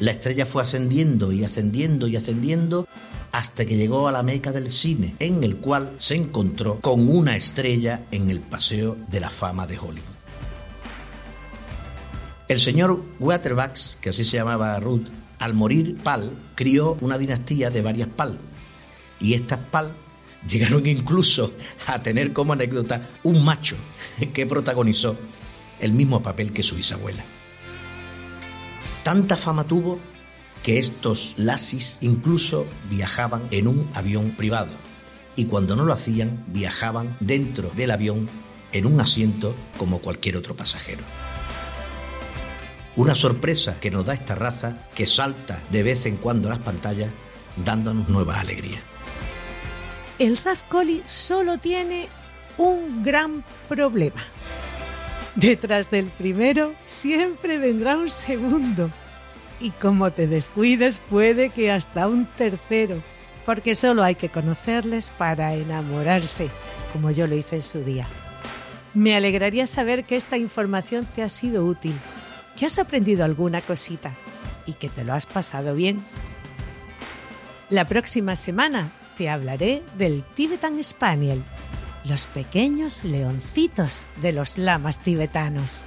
La 0.00 0.10
estrella 0.10 0.44
fue 0.44 0.62
ascendiendo 0.62 1.30
y 1.30 1.44
ascendiendo 1.44 2.08
y 2.08 2.16
ascendiendo 2.16 2.88
hasta 3.30 3.64
que 3.64 3.76
llegó 3.76 4.08
a 4.08 4.12
la 4.12 4.24
meca 4.24 4.50
del 4.50 4.68
cine, 4.68 5.14
en 5.20 5.44
el 5.44 5.58
cual 5.58 5.94
se 5.98 6.16
encontró 6.16 6.80
con 6.80 7.08
una 7.08 7.36
estrella 7.36 8.06
en 8.10 8.28
el 8.28 8.40
Paseo 8.40 8.96
de 9.08 9.20
la 9.20 9.30
Fama 9.30 9.68
de 9.68 9.78
Hollywood. 9.78 10.09
El 12.50 12.58
señor 12.58 13.00
Waterbacks, 13.20 13.96
que 14.00 14.08
así 14.08 14.24
se 14.24 14.36
llamaba 14.36 14.80
Ruth, 14.80 15.06
al 15.38 15.54
morir 15.54 15.96
Pal, 16.02 16.32
crió 16.56 16.96
una 17.00 17.16
dinastía 17.16 17.70
de 17.70 17.80
varias 17.80 18.08
Pal. 18.08 18.40
Y 19.20 19.34
estas 19.34 19.60
Pal 19.70 19.94
llegaron 20.48 20.84
incluso 20.84 21.52
a 21.86 22.02
tener 22.02 22.32
como 22.32 22.52
anécdota 22.52 23.08
un 23.22 23.44
macho 23.44 23.76
que 24.34 24.46
protagonizó 24.46 25.16
el 25.78 25.92
mismo 25.92 26.24
papel 26.24 26.52
que 26.52 26.64
su 26.64 26.74
bisabuela. 26.74 27.22
Tanta 29.04 29.36
fama 29.36 29.62
tuvo 29.62 30.00
que 30.64 30.80
estos 30.80 31.34
lasis 31.36 31.98
incluso 32.00 32.66
viajaban 32.90 33.46
en 33.52 33.68
un 33.68 33.88
avión 33.94 34.32
privado 34.32 34.72
y 35.36 35.44
cuando 35.44 35.76
no 35.76 35.84
lo 35.84 35.92
hacían 35.92 36.42
viajaban 36.48 37.16
dentro 37.20 37.70
del 37.76 37.92
avión 37.92 38.28
en 38.72 38.86
un 38.86 39.00
asiento 39.00 39.54
como 39.78 40.00
cualquier 40.00 40.36
otro 40.36 40.56
pasajero. 40.56 41.04
Una 43.00 43.14
sorpresa 43.14 43.80
que 43.80 43.90
nos 43.90 44.04
da 44.04 44.12
esta 44.12 44.34
raza 44.34 44.76
que 44.94 45.06
salta 45.06 45.62
de 45.70 45.82
vez 45.82 46.04
en 46.04 46.18
cuando 46.18 46.48
a 46.48 46.50
las 46.50 46.60
pantallas 46.60 47.08
dándonos 47.64 48.10
nuevas 48.10 48.40
alegrías. 48.40 48.82
El 50.18 50.36
Raz 50.36 50.62
solo 51.06 51.56
tiene 51.56 52.10
un 52.58 53.02
gran 53.02 53.42
problema. 53.70 54.22
Detrás 55.34 55.90
del 55.90 56.08
primero 56.08 56.74
siempre 56.84 57.56
vendrá 57.56 57.96
un 57.96 58.10
segundo 58.10 58.90
y 59.60 59.70
como 59.70 60.10
te 60.10 60.26
descuides 60.26 61.00
puede 61.08 61.48
que 61.48 61.72
hasta 61.72 62.06
un 62.06 62.26
tercero, 62.26 63.02
porque 63.46 63.76
solo 63.76 64.02
hay 64.02 64.14
que 64.14 64.28
conocerles 64.28 65.10
para 65.10 65.54
enamorarse, 65.54 66.50
como 66.92 67.10
yo 67.10 67.26
lo 67.26 67.34
hice 67.34 67.56
en 67.56 67.62
su 67.62 67.82
día. 67.82 68.06
Me 68.92 69.16
alegraría 69.16 69.66
saber 69.66 70.04
que 70.04 70.16
esta 70.16 70.36
información 70.36 71.06
te 71.14 71.22
ha 71.22 71.30
sido 71.30 71.64
útil, 71.64 71.94
que 72.60 72.66
has 72.66 72.78
aprendido 72.78 73.24
alguna 73.24 73.62
cosita 73.62 74.12
y 74.66 74.74
que 74.74 74.90
te 74.90 75.02
lo 75.02 75.14
has 75.14 75.24
pasado 75.24 75.74
bien. 75.74 76.04
La 77.70 77.88
próxima 77.88 78.36
semana 78.36 78.90
te 79.16 79.30
hablaré 79.30 79.82
del 79.96 80.22
Tibetan 80.34 80.84
Spaniel, 80.84 81.42
los 82.04 82.26
pequeños 82.26 83.02
leoncitos 83.02 84.04
de 84.20 84.32
los 84.32 84.58
lamas 84.58 84.98
tibetanos. 84.98 85.86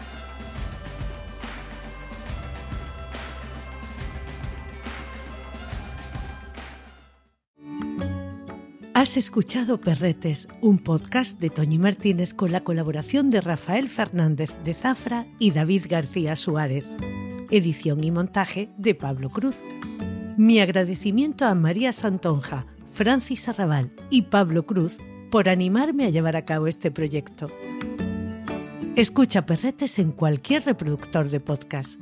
Has 9.04 9.18
escuchado 9.18 9.82
Perretes, 9.82 10.48
un 10.62 10.78
podcast 10.78 11.38
de 11.38 11.50
Toñi 11.50 11.78
Martínez 11.78 12.34
con 12.34 12.54
la 12.54 12.64
colaboración 12.64 13.30
de 13.30 13.42
Rafael 13.42 13.90
Fernández 13.90 14.56
de 14.64 14.74
Zafra 14.74 15.28
y 15.40 15.52
David 15.52 15.88
García 15.90 16.38
Suárez. 16.38 16.86
Edición 17.52 18.02
y 18.02 18.12
montaje 18.12 18.70
de 18.78 18.96
Pablo 18.96 19.30
Cruz. 19.30 19.66
Mi 20.38 20.62
agradecimiento 20.62 21.46
a 21.46 21.54
María 21.54 21.92
Santonja, 21.92 22.66
Francis 22.94 23.50
Arrabal 23.50 23.92
y 24.10 24.22
Pablo 24.22 24.66
Cruz 24.66 25.00
por 25.30 25.50
animarme 25.50 26.06
a 26.06 26.10
llevar 26.10 26.38
a 26.38 26.46
cabo 26.46 26.68
este 26.68 26.90
proyecto. 26.90 27.48
Escucha 28.96 29.46
Perretes 29.46 30.00
en 30.00 30.14
cualquier 30.14 30.64
reproductor 30.64 31.30
de 31.30 31.42
podcast 31.42 32.02